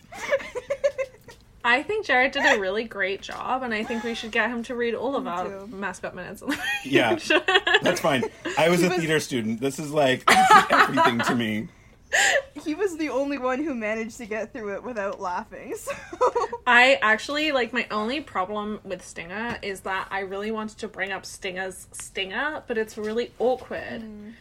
[1.63, 4.63] I think Jared did a really great job, and I think we should get him
[4.65, 5.67] to read all of Me our too.
[5.69, 6.43] mascot minutes.
[6.85, 7.19] Yeah.
[7.83, 8.25] That's fine.
[8.57, 9.61] I was a was- theater student.
[9.61, 11.69] This is like this is everything to me.
[12.65, 15.75] He was the only one who managed to get through it without laughing.
[15.87, 15.93] So
[16.67, 21.13] I actually like my only problem with Stinger is that I really wanted to bring
[21.13, 24.33] up Stinger's Stinger, but it's really awkward mm.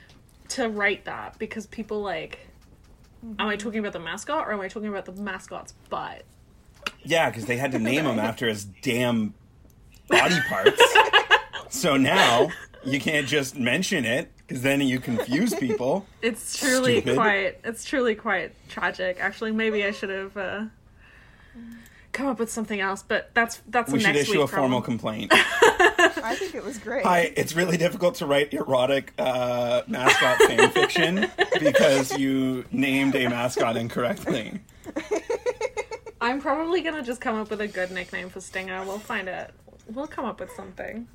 [0.49, 2.47] to write that because people like.
[3.22, 3.57] Am I mm-hmm.
[3.57, 6.24] talking about the mascot or am I talking about the mascot's butt?
[7.04, 9.34] Yeah, because they had to name him after his damn
[10.08, 10.82] body parts.
[11.70, 12.50] so now
[12.84, 16.06] you can't just mention it because then you confuse people.
[16.22, 17.16] It's truly Stupid.
[17.16, 17.60] quite.
[17.64, 19.18] It's truly quite tragic.
[19.20, 20.66] Actually, maybe I should have uh,
[22.12, 23.04] come up with something else.
[23.04, 25.32] But that's that's We a should next issue week a formal complaint.
[26.22, 27.06] I think it was great.
[27.06, 31.30] Hi, it's really difficult to write erotic uh, mascot fan fiction
[31.60, 34.60] because you named a mascot incorrectly.
[36.22, 38.84] I'm probably gonna just come up with a good nickname for Stinger.
[38.84, 39.53] We'll find it.
[39.93, 41.07] We'll come up with something.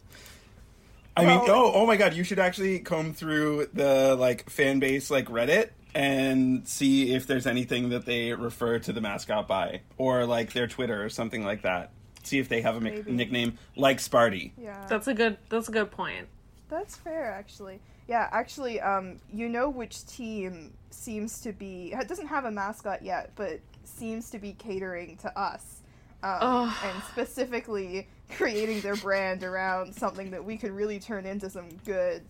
[1.16, 5.10] I mean, oh, oh my god, you should actually comb through the like fan base
[5.10, 10.26] like Reddit and see if there's anything that they refer to the mascot by or
[10.26, 11.90] like their Twitter or something like that.
[12.24, 14.52] See if they have a mic- nickname like Sparty.
[14.60, 14.86] yeah.
[14.88, 15.36] That's a good.
[15.50, 16.26] That's a good point.
[16.68, 17.80] That's fair, actually.
[18.08, 23.30] Yeah, actually, um, you know which team seems to be doesn't have a mascot yet,
[23.36, 25.82] but seems to be catering to us,
[26.22, 31.68] um, and specifically creating their brand around something that we could really turn into some
[31.84, 32.22] good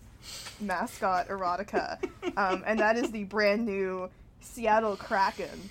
[0.59, 1.97] mascot erotica,
[2.37, 4.09] um, and that is the brand new
[4.41, 5.69] Seattle Kraken,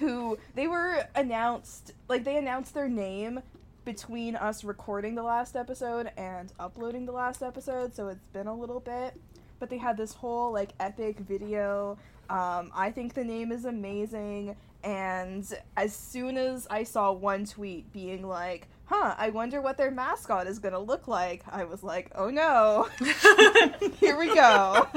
[0.00, 3.40] who they were announced like they announced their name
[3.84, 8.54] between us recording the last episode and uploading the last episode, so it's been a
[8.54, 9.14] little bit.
[9.58, 11.98] But they had this whole like epic video.
[12.30, 17.92] Um, I think the name is amazing, and as soon as I saw one tweet
[17.92, 22.10] being like, "Huh, I wonder what their mascot is gonna look like," I was like,
[22.14, 22.88] "Oh no,
[24.00, 24.86] here we go."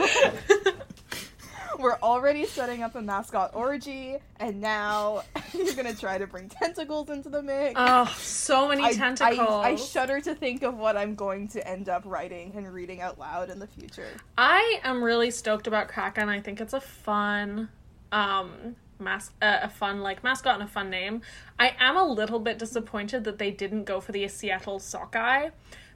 [1.79, 5.23] We're already setting up a mascot orgy, and now
[5.53, 7.73] you're gonna try to bring tentacles into the mix.
[7.75, 9.49] Oh, so many I, tentacles.
[9.49, 13.01] I, I shudder to think of what I'm going to end up writing and reading
[13.01, 14.07] out loud in the future.
[14.38, 16.29] I am really stoked about Kraken.
[16.29, 17.69] I think it's a fun,
[18.11, 21.21] um, mas- uh, a fun like mascot and a fun name.
[21.59, 25.49] I am a little bit disappointed that they didn't go for the Seattle Sockeye,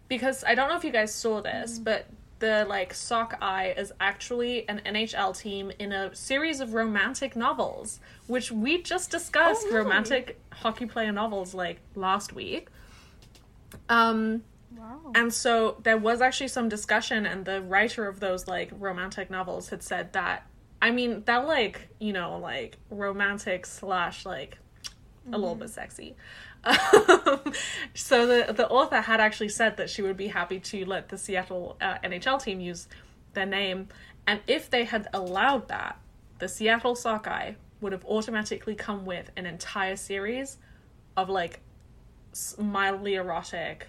[0.08, 2.08] because I don't know if you guys saw this, but
[2.39, 8.50] the like Sockeye is actually an NHL team in a series of romantic novels, which
[8.52, 9.84] we just discussed Oh, really?
[9.86, 12.70] romantic hockey player novels like last week.
[13.89, 14.43] Um,
[14.78, 15.12] Wow.
[15.16, 19.70] and so there was actually some discussion, and the writer of those like romantic novels
[19.70, 20.45] had said that.
[20.82, 24.58] I mean, that like you know like romantic slash like
[25.32, 26.16] a little bit sexy.
[26.64, 27.54] Um,
[27.94, 31.18] so the the author had actually said that she would be happy to let the
[31.18, 32.88] Seattle uh, NHL team use
[33.34, 33.88] their name,
[34.28, 36.00] and if they had allowed that,
[36.40, 40.58] the Seattle Sockeye would have automatically come with an entire series
[41.16, 41.62] of like
[42.32, 43.88] s- mildly erotic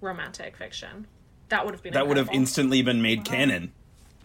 [0.00, 1.06] romantic fiction.
[1.48, 3.72] That would have been That would have instantly been made canon.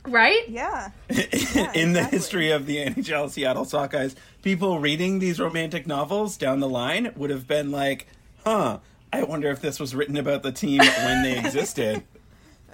[0.07, 0.47] Right.
[0.49, 0.89] Yeah.
[1.09, 1.93] in exactly.
[1.93, 7.11] the history of the NHL Seattle Sockeyes, people reading these romantic novels down the line
[7.15, 8.07] would have been like,
[8.45, 8.79] huh,
[9.13, 12.03] I wonder if this was written about the team when they existed.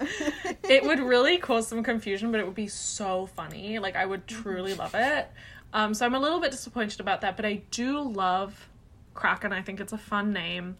[0.68, 3.78] it would really cause some confusion, but it would be so funny.
[3.78, 4.42] Like I would Mm-hmm.
[4.42, 5.28] truly love it.
[5.72, 8.68] Um, so I'm a little bit disappointed about that, but I do love
[9.14, 9.52] Kraken.
[9.52, 10.76] I think it's a fun name.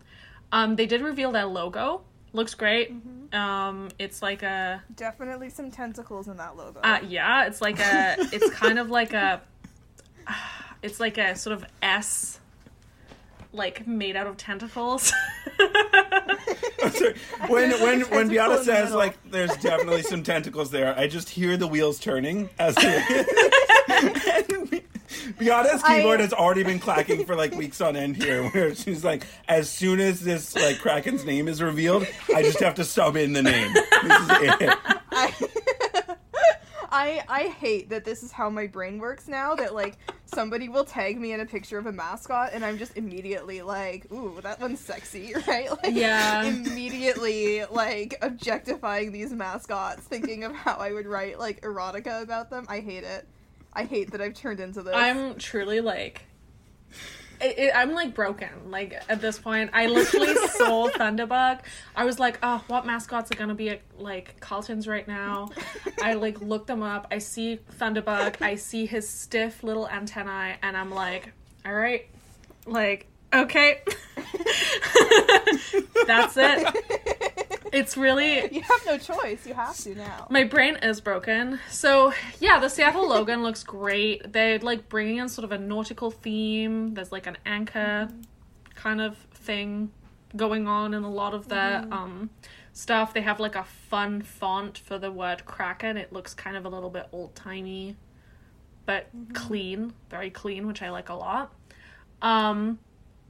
[0.51, 2.03] Um, they did reveal their logo.
[2.35, 2.95] Looks great.
[2.95, 3.35] Mm-hmm.
[3.35, 6.81] Um, it's like a Definitely some tentacles in that logo.
[6.81, 7.45] uh, yeah.
[7.47, 8.17] It's like a.
[8.33, 9.41] It's kind of like a.
[10.83, 12.41] It's like a sort of S,
[13.53, 15.13] like made out of tentacles.
[16.91, 17.15] Sorry.
[17.47, 18.99] when when when Tentacle in Beata the says middle.
[18.99, 22.75] like there's definitely some tentacles there, I just hear the wheels turning as
[25.25, 28.75] and Beata's I- keyboard has already been clacking for like weeks on end here, where
[28.75, 32.85] she's like, as soon as this like Kraken's name is revealed, I just have to
[32.85, 33.73] sub in the name.
[33.73, 34.29] This is
[34.61, 34.79] it.
[35.15, 35.35] I,
[36.95, 39.55] I I hate that this is how my brain works now.
[39.55, 39.97] That like
[40.27, 44.11] somebody will tag me in a picture of a mascot, and I'm just immediately like,
[44.13, 45.71] "Ooh, that one's sexy," right?
[45.71, 46.45] Like, Yeah.
[46.45, 52.67] Immediately like objectifying these mascots, thinking of how I would write like erotica about them.
[52.69, 53.27] I hate it.
[53.73, 54.95] I hate that I've turned into this.
[54.95, 56.27] I'm truly like,
[57.41, 58.49] it, it, I'm like broken.
[58.71, 61.61] Like at this point, I literally saw Thunderbug.
[61.97, 65.51] I was like, oh, what mascots are gonna be at like Carlton's right now?
[66.03, 67.07] I like look them up.
[67.11, 68.41] I see Thunderbug.
[68.41, 71.33] I see his stiff little antennae, and I'm like,
[71.65, 72.07] all right,
[72.67, 73.81] like okay.
[76.07, 77.49] That's it.
[77.73, 79.47] It's really You have no choice.
[79.47, 80.27] You have to now.
[80.31, 81.59] my brain is broken.
[81.71, 84.33] So yeah, the Seattle Logan looks great.
[84.33, 86.95] They're like bringing in sort of a nautical theme.
[86.95, 88.09] There's like an anchor
[88.75, 89.91] kind of thing
[90.37, 92.31] going on in a lot of their um
[92.73, 93.15] stuff.
[93.15, 95.97] They have like a fun font for the word kraken.
[95.97, 97.97] It looks kind of a little bit old timey,
[98.87, 101.53] but clean, very clean, which I like a lot.
[102.21, 102.79] Um,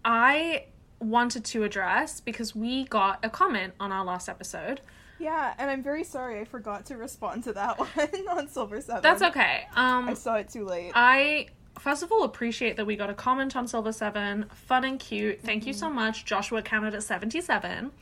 [0.05, 0.67] I
[1.03, 4.81] wanted to address because we got a comment on our last episode.
[5.19, 9.03] Yeah, and I'm very sorry I forgot to respond to that one on Silver Seven.
[9.03, 9.67] That's okay.
[9.77, 10.93] Um, I saw it too late.
[10.95, 11.47] I
[11.79, 15.41] first of all appreciate that we got a comment on Silver Seven, fun and cute.
[15.43, 17.93] Thank you so much, Joshua Canada seventy seven,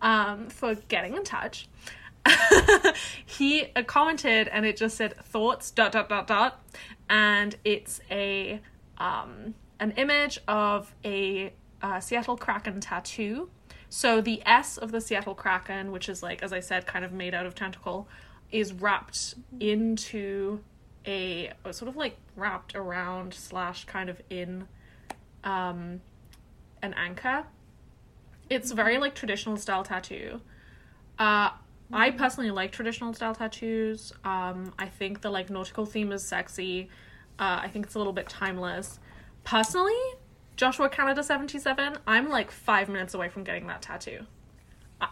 [0.00, 1.68] um, for getting in touch.
[3.26, 6.62] he uh, commented and it just said thoughts dot dot dot dot,
[7.08, 8.60] and it's a
[8.98, 11.52] um an image of a
[11.82, 13.50] uh, Seattle Kraken tattoo.
[13.88, 17.12] So the S of the Seattle Kraken, which is like as I said, kind of
[17.12, 18.08] made out of tentacle,
[18.50, 20.60] is wrapped into
[21.06, 24.66] a sort of like wrapped around slash kind of in
[25.44, 26.00] um
[26.82, 27.44] an anchor.
[28.50, 30.40] It's very like traditional style tattoo.
[31.18, 31.50] Uh
[31.90, 34.12] i personally like traditional style tattoos.
[34.24, 36.90] Um i think the like nautical theme is sexy.
[37.38, 38.98] Uh i think it's a little bit timeless.
[39.44, 39.94] Personally
[40.58, 44.26] joshua canada 77 i'm like five minutes away from getting that tattoo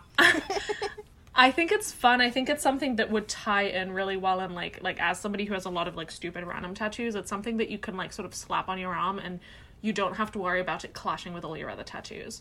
[1.38, 2.20] I think it's fun.
[2.22, 5.44] I think it's something that would tie in really well and like like as somebody
[5.44, 8.12] who has a lot of like stupid random tattoos, it's something that you can like
[8.12, 9.40] sort of slap on your arm and
[9.82, 12.40] you don't have to worry about it clashing with all your other tattoos.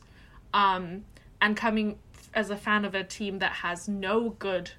[0.53, 1.03] Um
[1.41, 1.99] and coming
[2.33, 4.71] as a fan of a team that has no good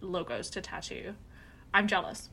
[0.00, 1.14] logos to tattoo,
[1.74, 2.30] I'm jealous.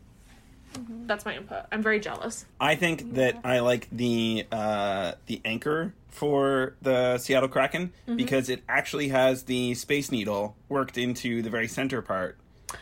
[1.06, 1.66] That's my input.
[1.72, 2.46] I'm very jealous.
[2.60, 8.64] I think that I like the uh, the anchor for the Seattle Kraken because it
[8.70, 12.38] actually has the Space Needle worked into the very center part.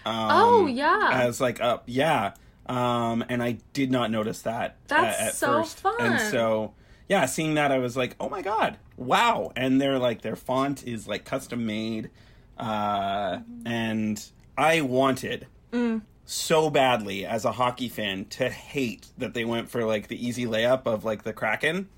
[0.05, 1.09] Um, Oh, yeah.
[1.11, 2.33] as like up, yeah.
[2.67, 5.95] Um, and I did not notice that That's at, at so first, fun.
[5.99, 6.73] and so
[7.09, 9.51] yeah, seeing that I was like, oh my god, wow!
[9.55, 12.09] And they're like their font is like custom made,
[12.57, 14.23] uh, and
[14.57, 16.01] I wanted Mm.
[16.31, 20.45] So badly as a hockey fan to hate that they went for like the easy
[20.45, 21.89] layup of like the Kraken.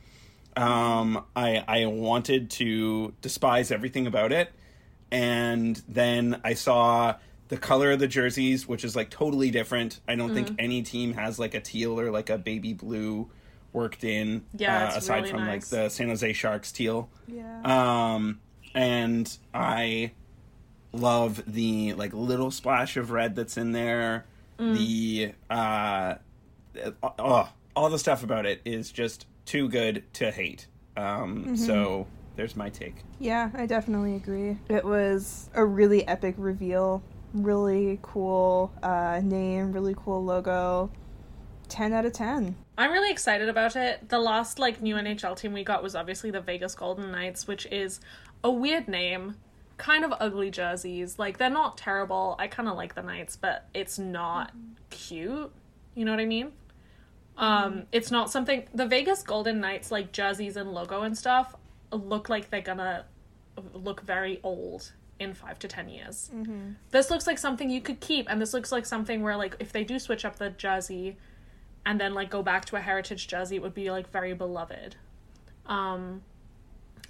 [0.56, 4.52] Um, I I wanted to despise everything about it,
[5.12, 7.16] and then I saw
[7.50, 10.00] the color of the jerseys, which is like totally different.
[10.08, 10.34] I don't Mm.
[10.34, 13.30] think any team has like a teal or like a baby blue
[13.72, 14.44] worked in.
[14.56, 15.72] Yeah, uh, aside really from nice.
[15.72, 17.10] like the San Jose Sharks teal.
[17.28, 17.62] yeah.
[18.16, 18.40] Um,
[18.76, 20.12] and I
[20.94, 24.26] love the like little splash of red that's in there.
[24.58, 26.16] The uh,
[27.20, 30.68] oh, all the stuff about it is just too good to hate.
[30.96, 32.96] Um, so there's my take.
[33.20, 34.58] Yeah, I definitely agree.
[34.70, 37.04] It was a really epic reveal.
[37.34, 40.92] Really cool uh, name, really cool logo.
[41.70, 42.56] 10 out of 10.
[42.78, 44.10] I'm really excited about it.
[44.10, 47.66] The last like new NHL team we got was obviously the Vegas Golden Knights, which
[47.68, 48.00] is
[48.44, 49.36] a weird name,
[49.78, 51.20] kind of ugly jerseys.
[51.20, 52.36] Like they're not terrible.
[52.40, 54.52] I kind of like the Knights, but it's not
[54.90, 55.52] cute.
[55.96, 56.52] You know what I mean?
[57.38, 61.56] Um, it's not something the Vegas Golden Knights like jerseys and logo and stuff
[61.92, 63.06] look like they're gonna
[63.74, 66.30] look very old in five to ten years.
[66.92, 69.72] This looks like something you could keep, and this looks like something where like if
[69.72, 71.18] they do switch up the jersey,
[71.86, 74.96] and then like go back to a heritage jersey, it would be like very beloved.
[75.66, 76.22] Um,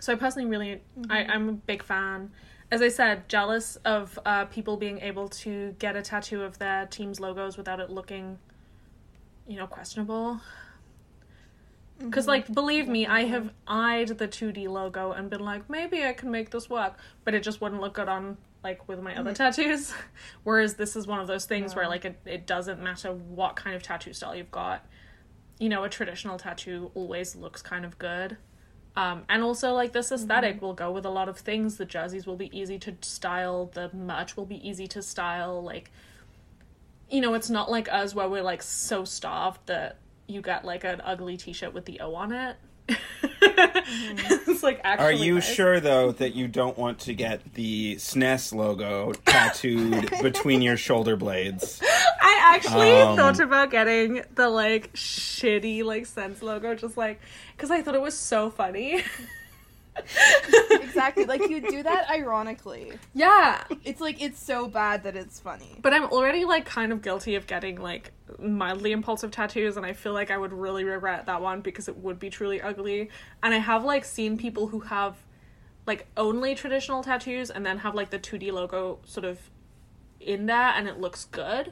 [0.04, 1.32] so I personally really, I, mm-hmm.
[1.32, 2.30] I'm a big fan.
[2.70, 6.88] As I said, jealous of uh, people being able to get a tattoo of their
[6.88, 8.38] team's logos without it looking,
[9.48, 10.42] you know, questionable.
[12.00, 12.54] Because, like, mm-hmm.
[12.54, 13.32] believe me, I mm-hmm.
[13.32, 17.34] have eyed the 2D logo and been like, maybe I can make this work, but
[17.34, 19.94] it just wouldn't look good on, like, with my other tattoos.
[20.44, 23.74] Whereas this is one of those things where, like, it, it doesn't matter what kind
[23.74, 24.86] of tattoo style you've got.
[25.60, 28.36] You know, a traditional tattoo always looks kind of good.
[28.96, 31.78] Um, and also, like, this esthetic will go with a lot of things.
[31.78, 35.64] The jerseys will be easy to style, the merch will be easy to style.
[35.64, 35.92] Like,
[37.10, 40.84] you know, it's not like us where we're, like, so starved that you got, like,
[40.84, 42.58] an ugly t shirt with the O on it.
[43.42, 45.06] it's like actually.
[45.06, 45.54] Are you nice.
[45.54, 51.16] sure though that you don't want to get the Sens logo tattooed between your shoulder
[51.16, 51.82] blades?
[52.26, 57.20] I actually Um, thought about getting the like shitty like Sens logo, just like
[57.56, 59.04] because I thought it was so funny.
[60.72, 61.26] Exactly.
[61.26, 62.94] like you do that ironically.
[63.14, 65.78] yeah, It's like it's so bad that it's funny.
[65.84, 69.94] but I'm already like kind of guilty of getting like mildly impulsive tattoos, and I
[69.94, 73.10] feel like I would really regret that one because it would be truly ugly.
[73.44, 75.16] And I have like seen people who have
[75.86, 79.38] like only traditional tattoos and then have like the 2D logo sort of
[80.20, 81.72] in there and it looks good.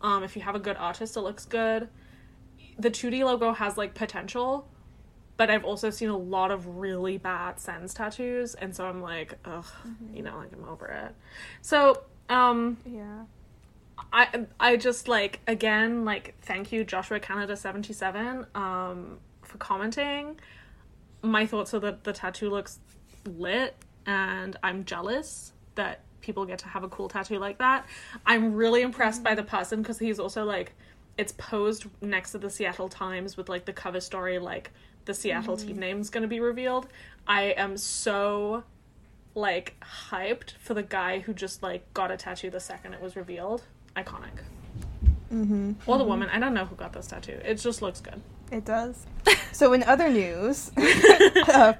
[0.00, 1.88] Um, if you have a good artist, it looks good.
[2.78, 4.68] The 2D logo has like potential,
[5.36, 9.34] but I've also seen a lot of really bad Sens tattoos, and so I'm like,
[9.44, 9.66] ugh,
[10.14, 11.14] you know, like I'm over it.
[11.62, 13.24] So, um, Yeah.
[14.12, 20.38] I I just like again like thank you Joshua Canada seventy seven um for commenting.
[21.22, 22.78] My thoughts are that the tattoo looks
[23.26, 23.74] lit,
[24.06, 27.86] and I'm jealous that people get to have a cool tattoo like that.
[28.26, 30.74] I'm really impressed by the person because he's also like
[31.16, 34.70] it's posed next to the Seattle Times with like the cover story like
[35.06, 36.86] the Seattle team name's to be revealed.
[37.26, 38.62] I am so
[39.34, 39.74] like
[40.10, 43.62] hyped for the guy who just like got a tattoo the second it was revealed.
[43.96, 44.42] Iconic.
[45.32, 45.72] Mm-hmm.
[45.86, 46.28] Or the woman.
[46.28, 47.40] I don't know who got this tattoo.
[47.42, 48.20] It just looks good.
[48.52, 49.06] It does.
[49.52, 51.72] so in other news, uh,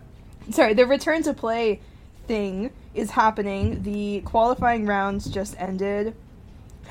[0.51, 1.80] sorry, the return to play
[2.26, 3.82] thing is happening.
[3.82, 6.14] The qualifying rounds just ended.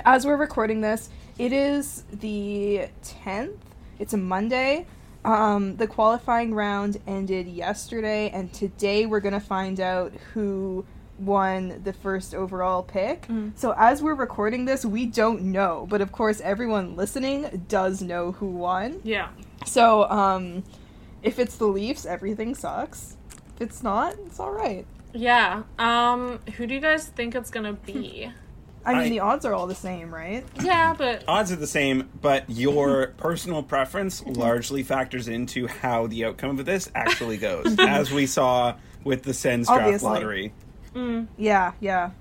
[0.06, 3.58] As we're recording this, it is the 10th.
[4.00, 4.86] It's a Monday.
[5.26, 10.86] Um, the qualifying round ended yesterday, and today we're going to find out who
[11.20, 13.28] won the first overall pick.
[13.28, 13.52] Mm.
[13.58, 18.32] So as we're recording this, we don't know, but of course everyone listening does know
[18.32, 19.02] who won.
[19.04, 19.30] Yeah.
[19.66, 20.64] So, um,
[21.24, 23.18] if it's the Leafs, everything sucks.
[23.56, 24.86] If it's not, it's all right.
[25.14, 25.64] Yeah.
[25.80, 28.32] Um who do you guys think it's going to be?
[28.86, 30.46] I mean, I- the odds are all the same, right?
[30.62, 36.24] yeah, but Odds are the same, but your personal preference largely factors into how the
[36.24, 40.10] outcome of this actually goes, as we saw with the Sens draft Obviously.
[40.10, 40.54] lottery.
[40.96, 42.12] mm, Yeah, yeah.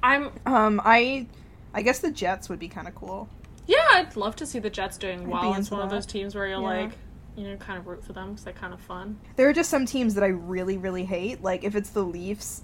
[0.00, 1.26] I'm Um, I,
[1.74, 3.28] I guess the Jets would be kind of cool.
[3.66, 5.50] yeah, I'd love to see the Jets doing I'd well.
[5.50, 6.82] It's into one of those teams where you're Yeah.
[6.84, 6.90] like,
[7.36, 9.18] you know, kind of root for them because they're kind of fun.
[9.36, 11.42] There are just some teams that I really, really hate.
[11.42, 12.62] Like if it's the Leafs,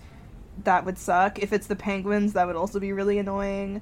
[0.64, 1.38] that would suck.
[1.38, 3.80] If it's the Penguins, that would also be really annoying.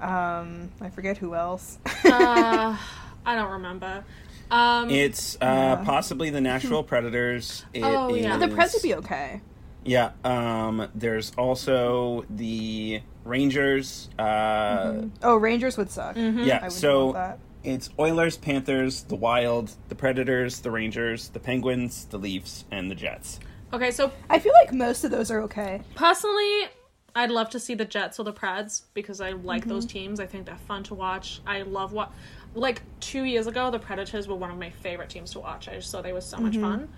[0.00, 1.78] Um, I forget who else.
[2.04, 2.76] Uh,
[3.26, 4.04] I don't remember.
[4.50, 5.38] Um, It's uh,
[5.78, 5.82] Yeah.
[5.84, 7.64] possibly the Nashville Predators.
[7.72, 8.36] It Oh, yeah.
[8.36, 9.40] the Preds would be okay.
[9.84, 10.10] Yeah.
[10.24, 14.08] Um, there's also the Rangers.
[14.18, 16.14] Uh, Oh, Rangers would suck.
[16.16, 16.44] mhm.
[16.44, 16.58] Yeah.
[16.58, 17.38] I would so that.
[17.66, 22.94] It's Oilers, Panthers, the Wild, the Predators, the Rangers, the Penguins, the Leafs, and the
[22.94, 23.40] Jets.
[23.72, 25.82] Okay, so I feel like most of those are okay.
[25.96, 26.68] Personally,
[27.16, 29.90] I'd love to see the Jets or the Preds because I like those mhm.
[29.90, 30.20] teams.
[30.20, 31.40] I think they're fun to watch.
[31.46, 32.12] I love what
[32.54, 35.68] like 2 years ago the Predators were one of my favorite teams to watch.
[35.68, 36.62] I just thought they were so much mm-hmm.
[36.62, 36.88] fun.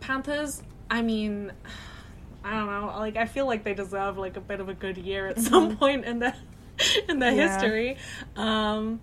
[0.00, 1.52] Panthers, I mean,
[2.44, 2.94] I don't know.
[2.98, 5.70] Like I feel like they deserve like a bit of a good year at some
[5.70, 5.78] mm-hmm.
[5.78, 6.34] point in their
[7.08, 7.48] in their Yeah.
[7.48, 7.96] history.
[8.36, 9.00] Um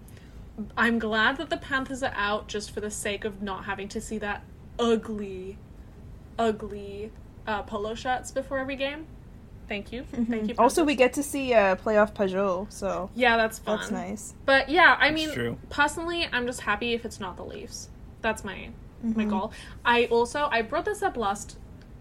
[0.77, 3.99] I'm glad that the Panthers are out just for the sake of not having to
[4.01, 4.43] see that
[4.79, 5.57] ugly
[6.37, 7.11] ugly
[7.47, 9.07] uh, polo shirts before every game.
[9.67, 10.03] Thank you.
[10.03, 10.55] Thank you.
[10.59, 13.77] Also, we get to see uh, playoff Pageau, so Yeah, that's fun.
[13.79, 14.35] that's nice.
[14.45, 15.57] But yeah, I mean, true.
[15.69, 17.89] personally, I'm just happy if it's not the Leafs.
[18.21, 18.69] That's my
[19.01, 19.29] my Mm-hmm.
[19.29, 19.51] goal.
[19.83, 21.57] I also I brought this up last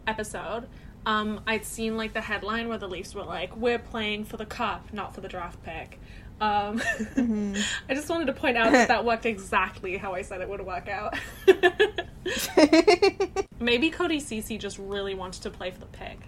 [0.06, 0.66] episode.
[1.06, 4.46] Um, I'd seen like the headline where the Leafs were like, "We're playing for the
[4.46, 6.00] cup, not for the draft pick."
[6.40, 7.56] Um, Mm-hmm.
[7.88, 10.64] I just wanted to point out that that worked exactly how I said it would
[10.64, 11.16] work out.
[13.60, 16.18] Maybe Cody Cece just really wanted to play for the pig.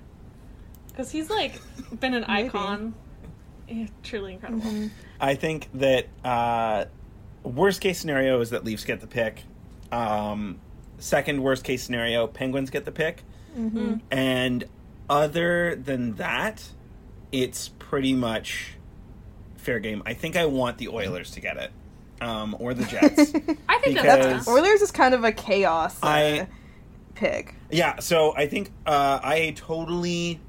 [0.89, 1.61] Because he's like
[2.01, 2.49] been an Maybe.
[2.49, 2.95] icon.
[3.69, 4.63] Yeah, truly incredible.
[4.63, 4.87] Mm-hmm.
[5.21, 6.85] I think that uh,
[7.43, 9.43] worst case scenario is that Leafs get the pick.
[9.91, 10.61] Um,
[10.99, 13.23] second worst case scenario, Penguins get the pick.
[13.59, 13.97] Mm-hmm.
[14.11, 14.65] And
[15.11, 16.63] other than that,
[17.33, 18.75] it's pretty much
[19.67, 20.03] fair game.
[20.07, 21.71] I think I want the Oilers to get it,
[22.23, 23.19] um, or the Jets.
[23.69, 24.55] I think Because- that's fair.
[24.55, 26.49] Oilers is kind of a chaos uh, I-
[27.14, 27.55] pick.
[27.71, 30.41] yeah, so I think uh, I totally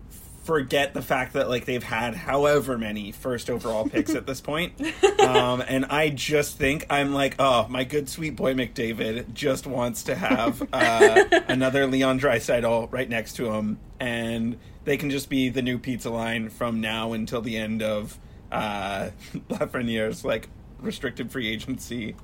[0.43, 4.73] forget the fact that like they've had however many first overall picks at this point.
[5.27, 10.03] Um, and I just think I'm like, oh, my good sweet boy McDavid just wants
[10.03, 15.49] to have uh, another Leon Draisaitl right next to him, and they can just be
[15.49, 18.17] the new pizza line from now until the end of
[18.51, 19.09] uh,
[19.49, 22.15] Lafreniere's like restricted free agency.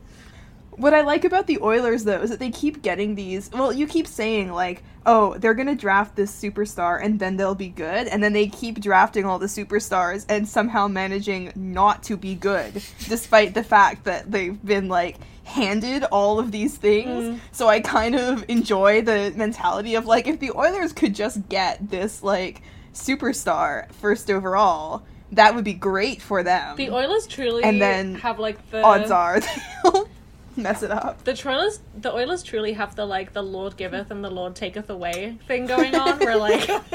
[0.72, 3.52] What I like about the Oilers though is that they keep getting these.
[3.52, 7.54] Well, you keep saying like, "Oh, they're going to draft this superstar and then they'll
[7.54, 12.18] be good." And then they keep drafting all the superstars and somehow managing not to
[12.18, 17.40] be good despite the fact that they've been like handed all of these things.
[17.52, 21.90] So I kind of enjoy the mentality of like if the Oilers could just get
[21.92, 22.64] this like
[22.94, 25.04] superstar first overall,
[25.36, 26.76] that would be great for them.
[26.76, 29.40] The Oilers truly And then have like the Odds are
[29.84, 30.10] they'll
[30.56, 31.24] mess it up.
[31.24, 34.90] The Oilers, the Oilers truly have the like the Lord giveth and the Lord taketh
[34.90, 36.20] away thing going on.
[36.20, 36.68] Where like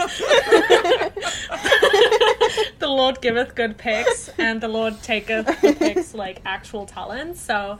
[2.78, 7.36] the Lord giveth good picks and the Lord taketh the picks like actual talent.
[7.36, 7.78] So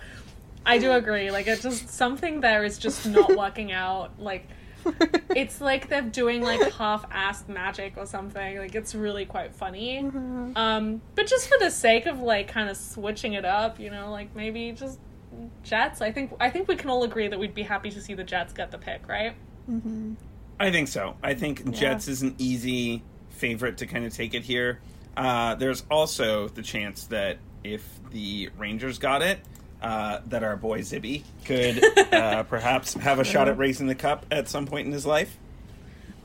[0.67, 1.31] I do agree.
[1.31, 4.21] Like it just something there is just not working out.
[4.21, 4.49] Like
[5.35, 8.59] it's like they're doing like half-assed magic or something.
[8.59, 9.99] Like it's really quite funny.
[10.57, 14.11] Um, but just for the sake of like kind of switching it up, you know,
[14.11, 14.99] like maybe just
[15.63, 16.01] Jets.
[16.01, 18.25] I think I think we can all agree that we'd be happy to see the
[18.25, 19.35] Jets get the pick, right?
[20.61, 21.17] I think so.
[21.23, 24.81] I think Jets is an easy favorite to kind of take it here.
[25.17, 29.41] Uh, there's also the chance that if the Rangers got it,
[29.83, 34.27] uh, that our boy Zibby could uh, perhaps have a shot at raising the cup
[34.31, 35.37] at some point in his life.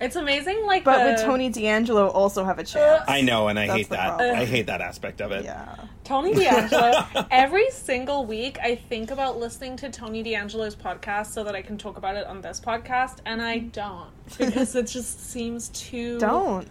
[0.02, 3.04] It's amazing, like But the, would Tony DeAngelo also have a chance?
[3.08, 4.08] I know, and I That's hate that.
[4.18, 4.36] problem.
[4.36, 5.46] I hate that aspect of it.
[5.46, 5.76] yeah.
[6.04, 7.28] Tony DeAngelo.
[7.32, 11.78] every single week, I think about listening to Tony DeAngelo's podcast so that I can
[11.78, 16.68] talk about it on this podcast, and I don't because it just seems too Don't.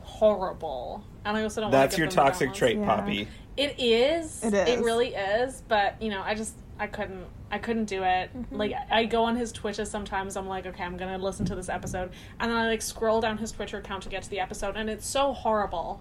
[0.00, 1.04] horrible.
[1.24, 1.70] And I also don't.
[1.70, 2.86] That's wanna your them toxic trait, Yeah.
[2.86, 3.28] Poppy.
[3.56, 4.44] It is.
[4.44, 4.84] It It is.
[4.84, 5.62] really is.
[5.66, 8.30] But you know, I just I couldn't I couldn't do it.
[8.36, 8.56] Mm-hmm.
[8.56, 10.36] Like I go on his Twitter sometimes.
[10.36, 13.38] I'm like, okay, I'm gonna listen to this episode, and then I like scroll down
[13.38, 16.00] his Twitter account to get to the episode, and it's so horrible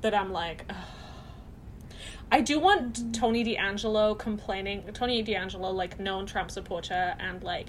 [0.00, 0.64] that I'm like.
[0.70, 0.76] Ugh.
[2.30, 4.82] I do want Tony DeAngelo complaining.
[4.92, 7.68] Tony DeAngelo, like known Trump supporter and like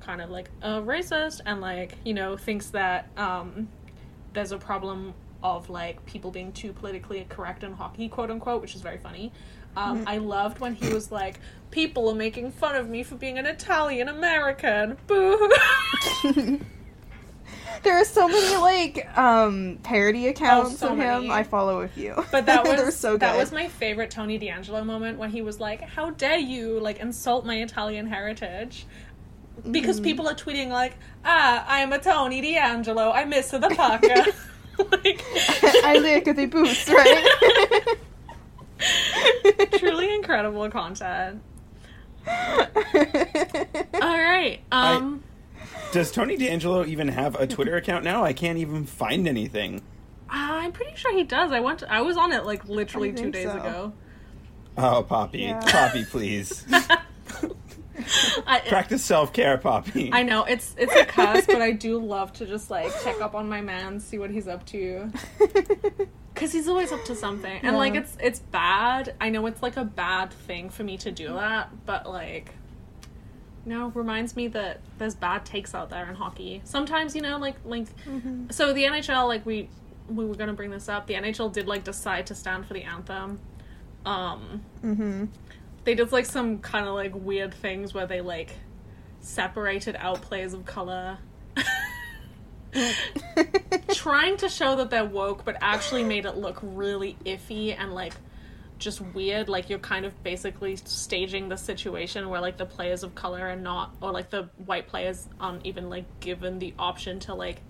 [0.00, 3.68] kind of like a racist, and like you know thinks that um,
[4.32, 8.74] there's a problem of like people being too politically correct in hockey, quote unquote, which
[8.74, 9.32] is very funny.
[9.76, 11.40] Um, I loved when he was like,
[11.70, 15.50] "People are making fun of me for being an Italian American." Boo.
[17.82, 20.98] There are so many like um parody accounts so of him.
[20.98, 21.30] many.
[21.30, 22.14] I follow a few.
[22.30, 23.22] But that was so good.
[23.22, 27.00] that was my favorite Tony DeAngelo moment when he was like, "How dare you like
[27.00, 28.86] insult my Italian heritage?"
[29.68, 30.04] Because Mm-hmm.
[30.04, 33.12] people are tweeting like, "Ah, I'm a Tony DeAngelo.
[33.12, 34.26] I miss the Parker."
[34.90, 35.24] Like,
[35.84, 37.98] I lick at the boots, right?
[39.78, 41.42] truly incredible content.
[42.26, 42.32] All
[44.00, 44.60] right.
[44.70, 45.22] Um.
[45.92, 48.24] Does Tony DeAngelo even have a Twitter account now?
[48.24, 49.82] I can't even find anything.
[50.30, 51.52] I'm pretty sure he does.
[51.52, 51.80] I went.
[51.80, 53.56] To, I was on it like literally two days so.
[53.56, 53.92] ago.
[54.78, 55.40] Oh, Poppy.
[55.40, 55.60] Yeah.
[55.60, 56.64] Poppy, please.
[58.46, 60.10] I, Practice self care, Poppy.
[60.12, 63.34] I know it's it's a cuss, but I do love to just like check up
[63.34, 65.10] on my man, see what he's up to,
[66.34, 67.60] because he's always up to something.
[67.62, 69.14] And like it's it's bad.
[69.20, 72.54] I know it's like a bad thing for me to do that, but like.
[73.64, 76.62] You know, reminds me that there's bad takes out there in hockey.
[76.64, 77.86] Sometimes, you know, like like
[78.50, 79.68] so the NHL, like we
[80.08, 81.06] we were gonna bring this up.
[81.06, 83.38] The NHL did like decide to stand for the anthem.
[84.04, 85.24] Um, hmm
[85.84, 88.50] they did like some kind of like weird things where they like
[89.20, 91.18] separated out players of color.
[93.92, 98.14] Trying to show that they're woke but actually made it look really iffy and like
[98.78, 99.48] just weird.
[99.48, 103.56] Like you're kind of basically staging the situation where like the players of color are
[103.56, 107.60] not or like the white players aren't even like given the option to like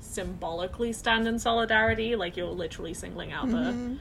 [0.00, 2.16] symbolically stand in solidarity.
[2.16, 3.94] Like you're literally singling out the mm-hmm.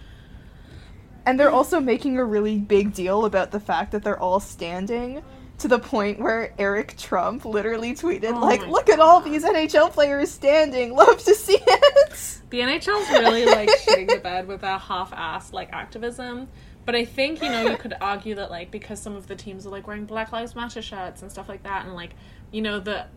[1.26, 5.24] And they're also making a really big deal about the fact that they're all standing
[5.58, 9.92] to the point where Eric Trump literally tweeted, Oh like, look at all these NHL
[9.92, 10.94] players standing.
[10.94, 12.40] Love to see it.
[12.50, 16.48] The NHL's really like shitting the bed with their half-assed like activism.
[16.86, 19.66] But I think you know you could argue that like because some of the teams
[19.66, 22.12] are like wearing Black Lives Matter shirts and stuff like that, and like
[22.52, 23.08] you know the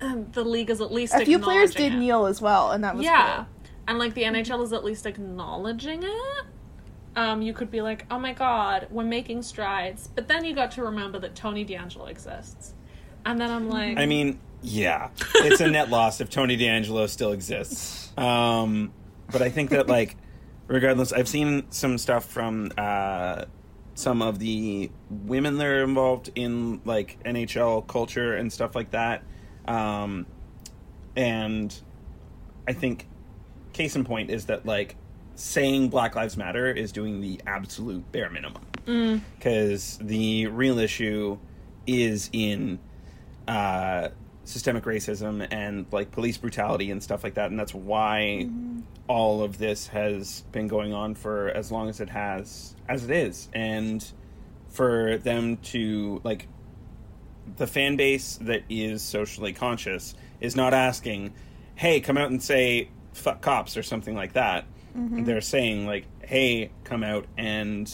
[0.00, 1.96] um, the league is at least A few players did it.
[1.96, 3.46] kneel as well, and that was yeah, cool.
[3.88, 6.44] and like the NHL is at least acknowledging it.
[7.18, 10.70] Um, you could be like, oh my god, we're making strides, but then you got
[10.72, 12.74] to remember that Tony DeAngelo exists,
[13.26, 17.32] and then I'm like, I mean, yeah, it's a net loss if Tony DeAngelo still
[17.32, 18.16] exists.
[18.16, 18.92] Um,
[19.32, 20.16] but I think that, like,
[20.68, 23.46] regardless, I've seen some stuff from uh,
[23.94, 29.24] some of the women that are involved in like NHL culture and stuff like that.
[29.66, 30.24] Um,
[31.16, 31.74] and
[32.68, 33.08] I think
[33.72, 34.94] case in point is that like
[35.38, 38.62] saying Black Lives Matter is doing the absolute bare minimum.
[39.36, 41.38] Because the real issue
[41.86, 42.78] is in
[43.46, 44.08] uh,
[44.44, 48.48] systemic racism and like police brutality and stuff like that, and that's why
[49.06, 53.10] all of this has been going on for as long as it has, as it
[53.10, 54.04] is, and
[54.68, 56.48] for them to like
[57.56, 61.32] the fan base that is socially conscious is not asking,
[61.74, 64.64] "Hey, come out and say fuck cops" or something like that.
[65.24, 67.92] They're saying like, "Hey, come out and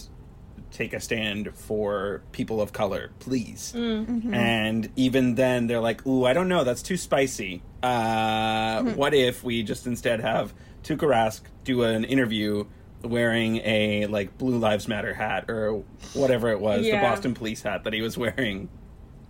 [0.71, 3.73] take a stand for people of color, please.
[3.77, 4.35] Mm.
[4.35, 7.63] And even then, they're like, "Ooh, I don't know, that's too spicy.
[7.83, 8.97] Uh, Mm-hmm.
[8.97, 10.53] What if we just instead have
[10.83, 12.65] Tuukka Rask do an interview
[13.03, 16.97] wearing a like Blue Lives Matter hat or whatever it was, Yeah.
[17.01, 18.69] the Boston Police hat that he was wearing."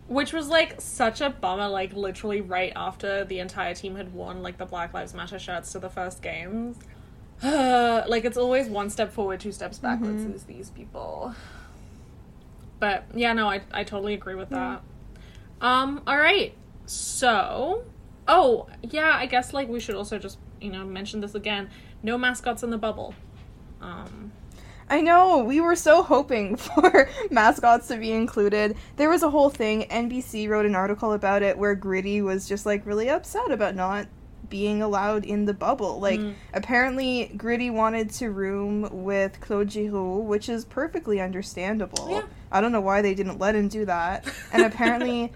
[0.07, 4.43] Which was like such a bummer, like literally right after the entire team had worn
[4.43, 6.79] like the Black Lives Matter shirts to the first games.
[8.09, 11.35] like it's always one step forward, two steps backwards is these people.
[12.81, 14.83] But yeah, no, I I totally agree with that.
[15.61, 16.55] Um, alright.
[16.87, 17.85] So
[18.29, 21.71] oh, yeah, I guess like we should also just, you know, mention this again.
[22.03, 23.15] No mascots in the bubble.
[23.81, 24.33] Um
[24.89, 28.77] I know, we were so hoping for mascots to be included.
[28.97, 32.67] There was a whole thing, NBC wrote an article about it where Gritty was just
[32.67, 34.07] like really upset about not
[34.55, 35.99] being allowed in the bubble.
[35.99, 36.35] Like, Mm.
[36.53, 42.09] apparently, Gritty wanted to room with Claude Giroux, which is perfectly understandable.
[42.09, 42.23] Yeah.
[42.53, 44.25] I don't know why they didn't let him do that.
[44.53, 45.33] And apparently,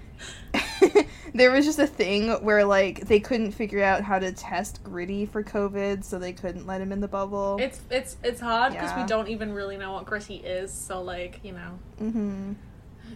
[1.35, 5.27] there was just a thing where, like, they couldn't figure out how to test Gritty
[5.27, 7.57] for COVID, so they couldn't let him in the bubble.
[7.61, 9.03] it's it's it's hard because Yeah.
[9.03, 12.53] we don't even really know what Gritty is, so like, you know, hmm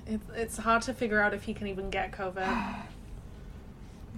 [0.08, 2.48] It's it's hard to figure out if he can even get COVID.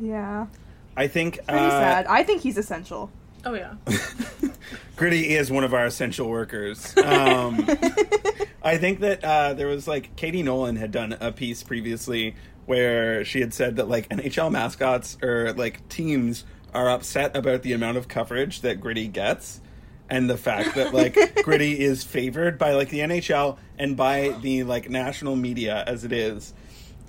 [0.01, 0.47] Yeah.
[0.97, 2.07] I think Pretty uh, sad.
[2.07, 3.11] I think he's essential.
[3.45, 3.75] Oh yeah.
[4.97, 6.95] Gritty is one of our essential workers.
[7.05, 7.67] Um,
[8.63, 12.35] I think that uh, there was like Katie Nolan had done a piece previously
[12.65, 17.75] where she had said that like NHL mascots or like teams are upset about the
[17.75, 19.61] amount of coverage that Gritty gets
[20.09, 24.65] and the fact that like Gritty is favored by like the NHL and by the
[24.65, 26.55] like national media as it is.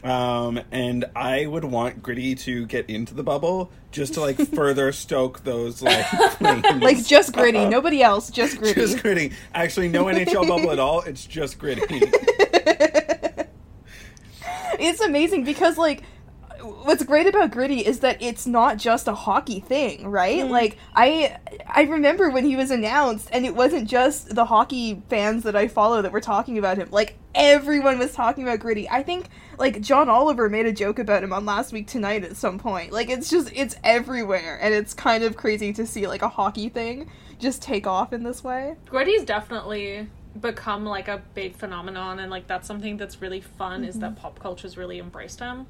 [0.06, 4.92] Um, and I would want Gritty to get into the bubble just to like further
[4.92, 6.06] stoke those like.
[6.40, 8.80] Like just gritty, nobody else, just gritty.
[8.80, 9.32] Just gritty.
[9.56, 11.02] Actually, no NHL bubble at all.
[11.02, 11.82] It's just gritty.
[14.80, 16.04] it's amazing because like
[16.84, 20.44] what's great about gritty is that it's not just a hockey thing right?
[20.44, 20.50] Mm.
[20.50, 21.38] Like i
[21.68, 25.68] i remember when he was announced and it wasn't just the hockey fans that i
[25.68, 26.90] follow that were talking about him.
[26.92, 28.90] Like everyone was talking about gritty.
[28.90, 32.36] I think like john oliver made a joke about him on last week tonight at
[32.36, 32.92] some point.
[32.92, 36.70] Like it's just it's everywhere and it's kind of crazy to see like a hockey
[36.70, 37.10] thing
[37.40, 38.76] just take off in this way.
[38.86, 40.08] Gritty's definitely
[40.40, 44.22] become like a big phenomenon and like that's something that's really fun is that mm-hmm.
[44.22, 45.66] pop culture's really embraced him.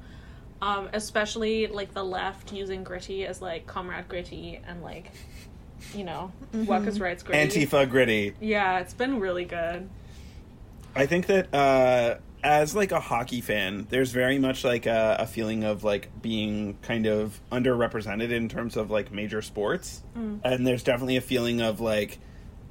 [0.62, 5.12] Um, especially like the left using gritty as like comrade gritty and like
[5.94, 7.66] you know, workers' rights gritty.
[7.66, 8.34] Antifa gritty.
[8.40, 9.88] Yeah, it's been really good.
[10.94, 15.26] I think that uh, as like a hockey fan, there's very much like a, a
[15.26, 20.02] feeling of like being kind of underrepresented in terms of like major sports,
[20.44, 22.18] and there's definitely a feeling of like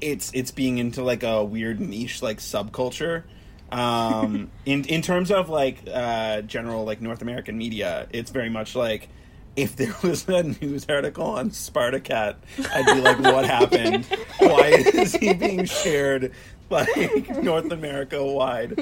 [0.01, 3.23] it's it's being into like a weird niche like subculture.
[3.71, 8.75] Um, in in terms of like uh, general like North American media, it's very much
[8.75, 9.09] like.
[9.55, 12.35] If there was a news article on Spartacat,
[12.73, 14.03] I'd be like, "What happened?
[14.39, 16.33] Why is he being shared
[16.69, 18.75] like North America wide?"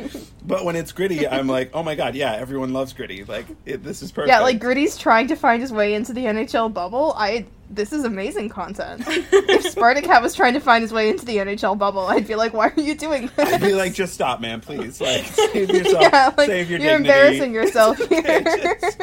[0.44, 3.24] But when it's gritty, I'm like, "Oh my god, yeah, everyone loves gritty.
[3.24, 6.26] Like, it, this is perfect." yeah like gritty's trying to find his way into the
[6.26, 11.10] nhl bubble i this is amazing content if Spartacat was trying to find his way
[11.10, 13.94] into the NHL bubble, I'd be like, "Why are you doing this?" I'd be like,
[13.94, 15.00] "Just stop, man, please.
[15.02, 16.02] Like, save yourself.
[16.02, 18.42] yeah, like save your you're dignity." embarrassing yourself here.
[18.42, 19.02] Just-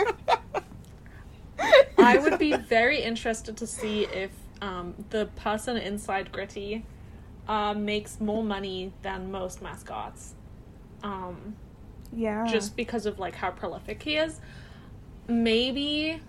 [1.99, 4.31] I would be very interested to see if
[4.63, 6.85] um, the person inside Gritty
[7.49, 10.35] uh, makes more money than most mascots.
[11.03, 11.57] Um,
[12.13, 14.41] yeah, just because of like how prolific he is.
[15.29, 16.21] Maybe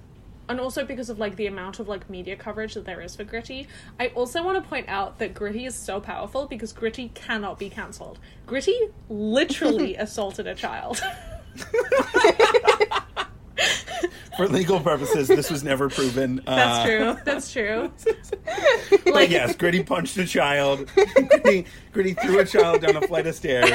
[0.51, 3.23] and also because of like the amount of like media coverage that there is for
[3.23, 3.67] Gritty.
[3.99, 7.69] I also want to point out that Gritty is so powerful because Gritty cannot be
[7.69, 8.19] cancelled.
[8.45, 8.77] Gritty
[9.09, 11.01] literally assaulted a child.
[14.37, 16.41] For legal purposes, this was never proven.
[16.47, 17.17] That's Uh, true.
[17.25, 17.91] That's true.
[19.05, 20.89] Like yes, Gritty punched a child.
[20.95, 23.69] Gritty, Gritty threw a child down a flight of stairs.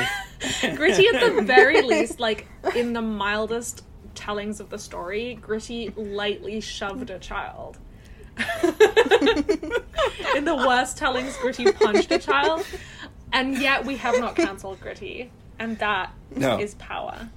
[0.74, 3.85] Gritty at the very least, like in the mildest
[4.16, 7.78] tellings of the story, Gritty lightly shoved a child.
[10.34, 12.66] in the worst tellings, Gritty punched a child,
[13.32, 16.60] and yet we have not cancelled Gritty, and that is No.
[16.78, 17.30] power.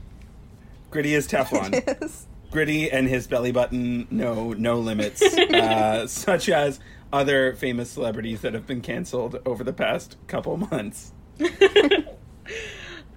[0.92, 1.74] Gritty is Teflon.
[2.02, 2.26] Yes.
[2.52, 5.22] Gritty and his belly button know no limits,
[5.54, 6.80] uh, such as
[7.14, 11.14] other famous celebrities that have been canceled over the past couple months.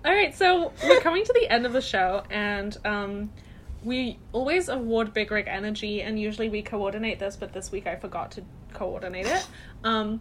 [0.04, 3.32] All right, so we're coming to the end of the show, and um,
[3.84, 7.96] we always award Big Rig Energy, and usually we coordinate this, but this week I
[7.96, 9.46] forgot to coordinate it.
[9.84, 10.20] Um,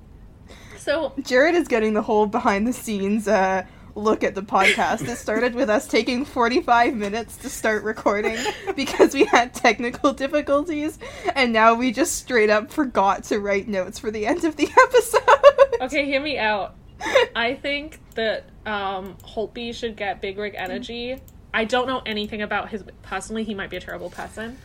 [0.77, 3.65] so Jared is getting the whole behind the scenes uh,
[3.95, 5.07] look at the podcast.
[5.07, 8.37] It started with us taking 45 minutes to start recording
[8.75, 10.97] because we had technical difficulties,
[11.35, 14.69] and now we just straight up forgot to write notes for the end of the
[14.79, 15.81] episode.
[15.81, 16.75] Okay, hear me out.
[17.35, 21.19] I think that um, Holtby should get Big Rig Energy.
[21.53, 23.43] I don't know anything about his personally.
[23.43, 24.57] He might be a terrible person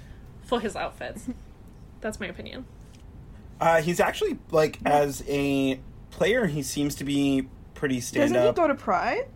[0.45, 1.29] for his outfits.
[2.01, 2.67] That's my opinion.
[3.61, 5.81] Uh, he's actually like as a
[6.11, 9.27] player, he seems to be pretty stand Doesn't he go to Pride?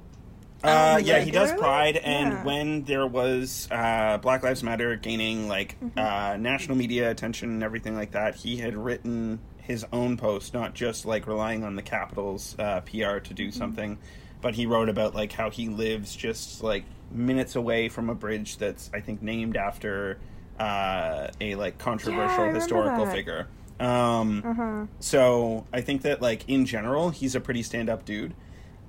[0.63, 1.53] Uh, Um, yeah, he does?
[1.55, 2.45] Pride, and Yeah.
[2.45, 5.99] when there was uh, Black Lives Matter gaining like Mm-hmm.
[5.99, 10.75] uh, national media attention and everything like that, he had written his own post, not
[10.75, 13.59] just like relying on the Capitals' uh, PR to do Mm-hmm.
[13.59, 13.99] something,
[14.43, 18.57] but he wrote about like how he lives just like minutes away from a bridge
[18.59, 20.19] that's I think named after
[20.59, 23.15] uh, a like controversial remember historical that.
[23.15, 23.49] figure.
[23.79, 24.87] Um, Uh-huh.
[25.01, 28.35] so I think that like in general, he's a pretty stand up dude,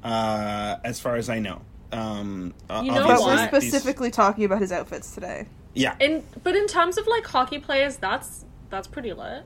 [0.03, 1.61] uh, as far as I know.
[1.93, 3.51] Um, You know But we're what?
[3.51, 5.47] these- specifically talking about his outfits today.
[5.73, 9.43] yeah, In but in terms of like hockey players, that's that's pretty lit.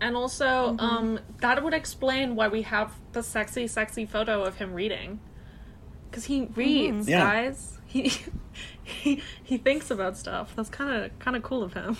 [0.00, 4.74] And also, um, that would explain why we have the sexy, sexy photo of him
[4.74, 5.20] reading.
[6.10, 7.20] Because he reads, Yeah.
[7.20, 7.78] guys.
[7.92, 8.10] He,
[8.84, 10.54] he he thinks about stuff.
[10.56, 11.96] That's kind of kind of cool of him.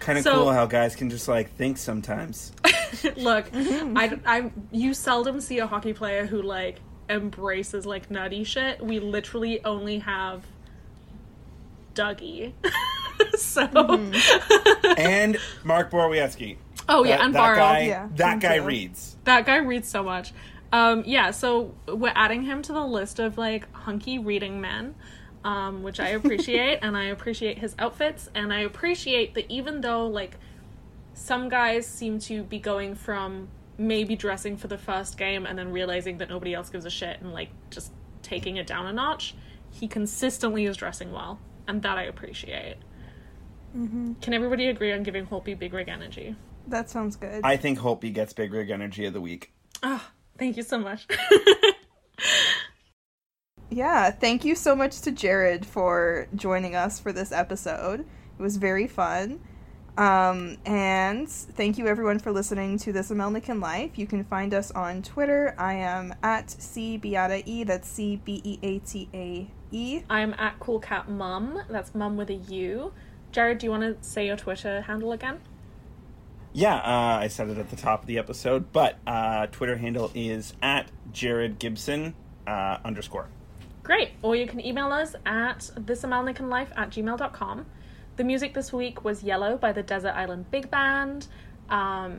[0.00, 2.52] kind of So- cool how guys can just like think sometimes.
[3.16, 3.96] Look, mm-hmm.
[3.96, 8.84] I, I you seldom see a hockey player who like embraces like nutty shit.
[8.84, 10.44] We literally only have
[11.94, 12.52] Dougie.
[13.36, 14.94] so, mm-hmm.
[14.98, 16.56] and Mark Borowiecki.
[16.88, 17.56] oh yeah, that, and that Barrow.
[17.56, 17.80] guy.
[17.80, 18.64] Yeah, that guy too.
[18.64, 19.16] reads.
[19.24, 20.32] That guy reads so much.
[20.72, 24.94] Um, yeah, so we're adding him to the list of like hunky reading men,
[25.44, 30.06] um, which I appreciate, and I appreciate his outfits, and I appreciate that even though
[30.06, 30.38] like
[31.14, 35.72] some guys seem to be going from maybe dressing for the first game and then
[35.72, 37.92] realizing that nobody else gives a shit and like just
[38.22, 39.34] taking it down a notch,
[39.70, 41.38] he consistently is dressing well,
[41.68, 42.76] and that I appreciate.
[43.74, 46.36] Can everybody agree on giving Holtby big rig energy?
[46.68, 47.40] That sounds good.
[47.42, 49.50] I think Holtby gets Big Rig Energy of the Week.
[49.82, 50.04] Oh,
[50.42, 51.06] thank you so much.
[53.74, 58.00] Yeah, thank you so much to Jared for joining us for this episode.
[58.00, 59.40] It was very fun.
[59.96, 63.98] Um, and thank you everyone for listening to This Amelnican Life.
[63.98, 65.54] You can find us on Twitter.
[65.56, 70.02] I am at C Beata E, that's C B E A T A E.
[70.10, 71.62] I'm at Cool Cat Mum.
[71.70, 72.92] That's Mum with a U.
[73.30, 75.40] Jared, do you want to say your Twitter handle again?
[76.54, 80.10] Yeah, uh, I said it at the top of the episode, but uh, Twitter handle
[80.14, 82.14] is at Jared Gibson
[82.46, 83.28] uh, underscore.
[83.82, 84.10] Great.
[84.20, 87.66] Or you can email us at thisamalnicanlife at gmail.com.
[88.16, 91.26] The music this week was Yellow by the Desert Island Big Band.
[91.70, 92.18] Um,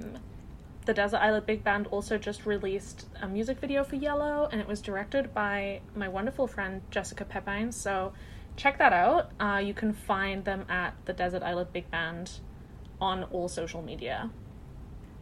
[0.85, 4.67] the Desert Island Big Band also just released a music video for Yellow, and it
[4.67, 7.71] was directed by my wonderful friend Jessica Pepine.
[7.71, 8.13] So
[8.57, 9.31] check that out.
[9.39, 12.31] Uh, you can find them at the Desert Island Big Band
[13.03, 14.31] on all social media.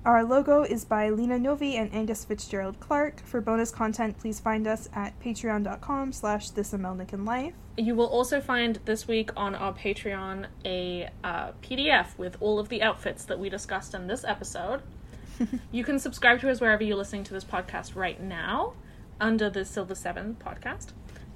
[0.05, 3.23] Our logo is by Lena Novi and Angus Fitzgerald Clark.
[3.25, 7.53] For bonus content, please find us at patreon.com slash thisamelnicanlife.
[7.77, 12.69] You will also find this week on our Patreon a uh, PDF with all of
[12.69, 14.81] the outfits that we discussed in this episode.
[15.71, 18.73] you can subscribe to us wherever you're listening to this podcast right now
[19.19, 20.93] under the Silver Seven podcast.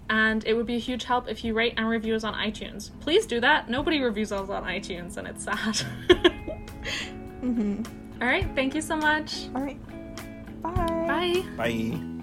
[0.10, 2.92] And it would be a huge help if you rate and review us on iTunes.
[3.00, 3.70] Please do that.
[3.70, 6.32] Nobody reviews us on iTunes, and it's sad.
[7.42, 7.84] Mm-hmm.
[8.22, 8.48] All right.
[8.56, 9.50] Thank you so much.
[9.56, 9.80] All right.
[10.62, 10.74] Bye.
[11.08, 11.44] Bye.
[11.58, 12.15] Bye.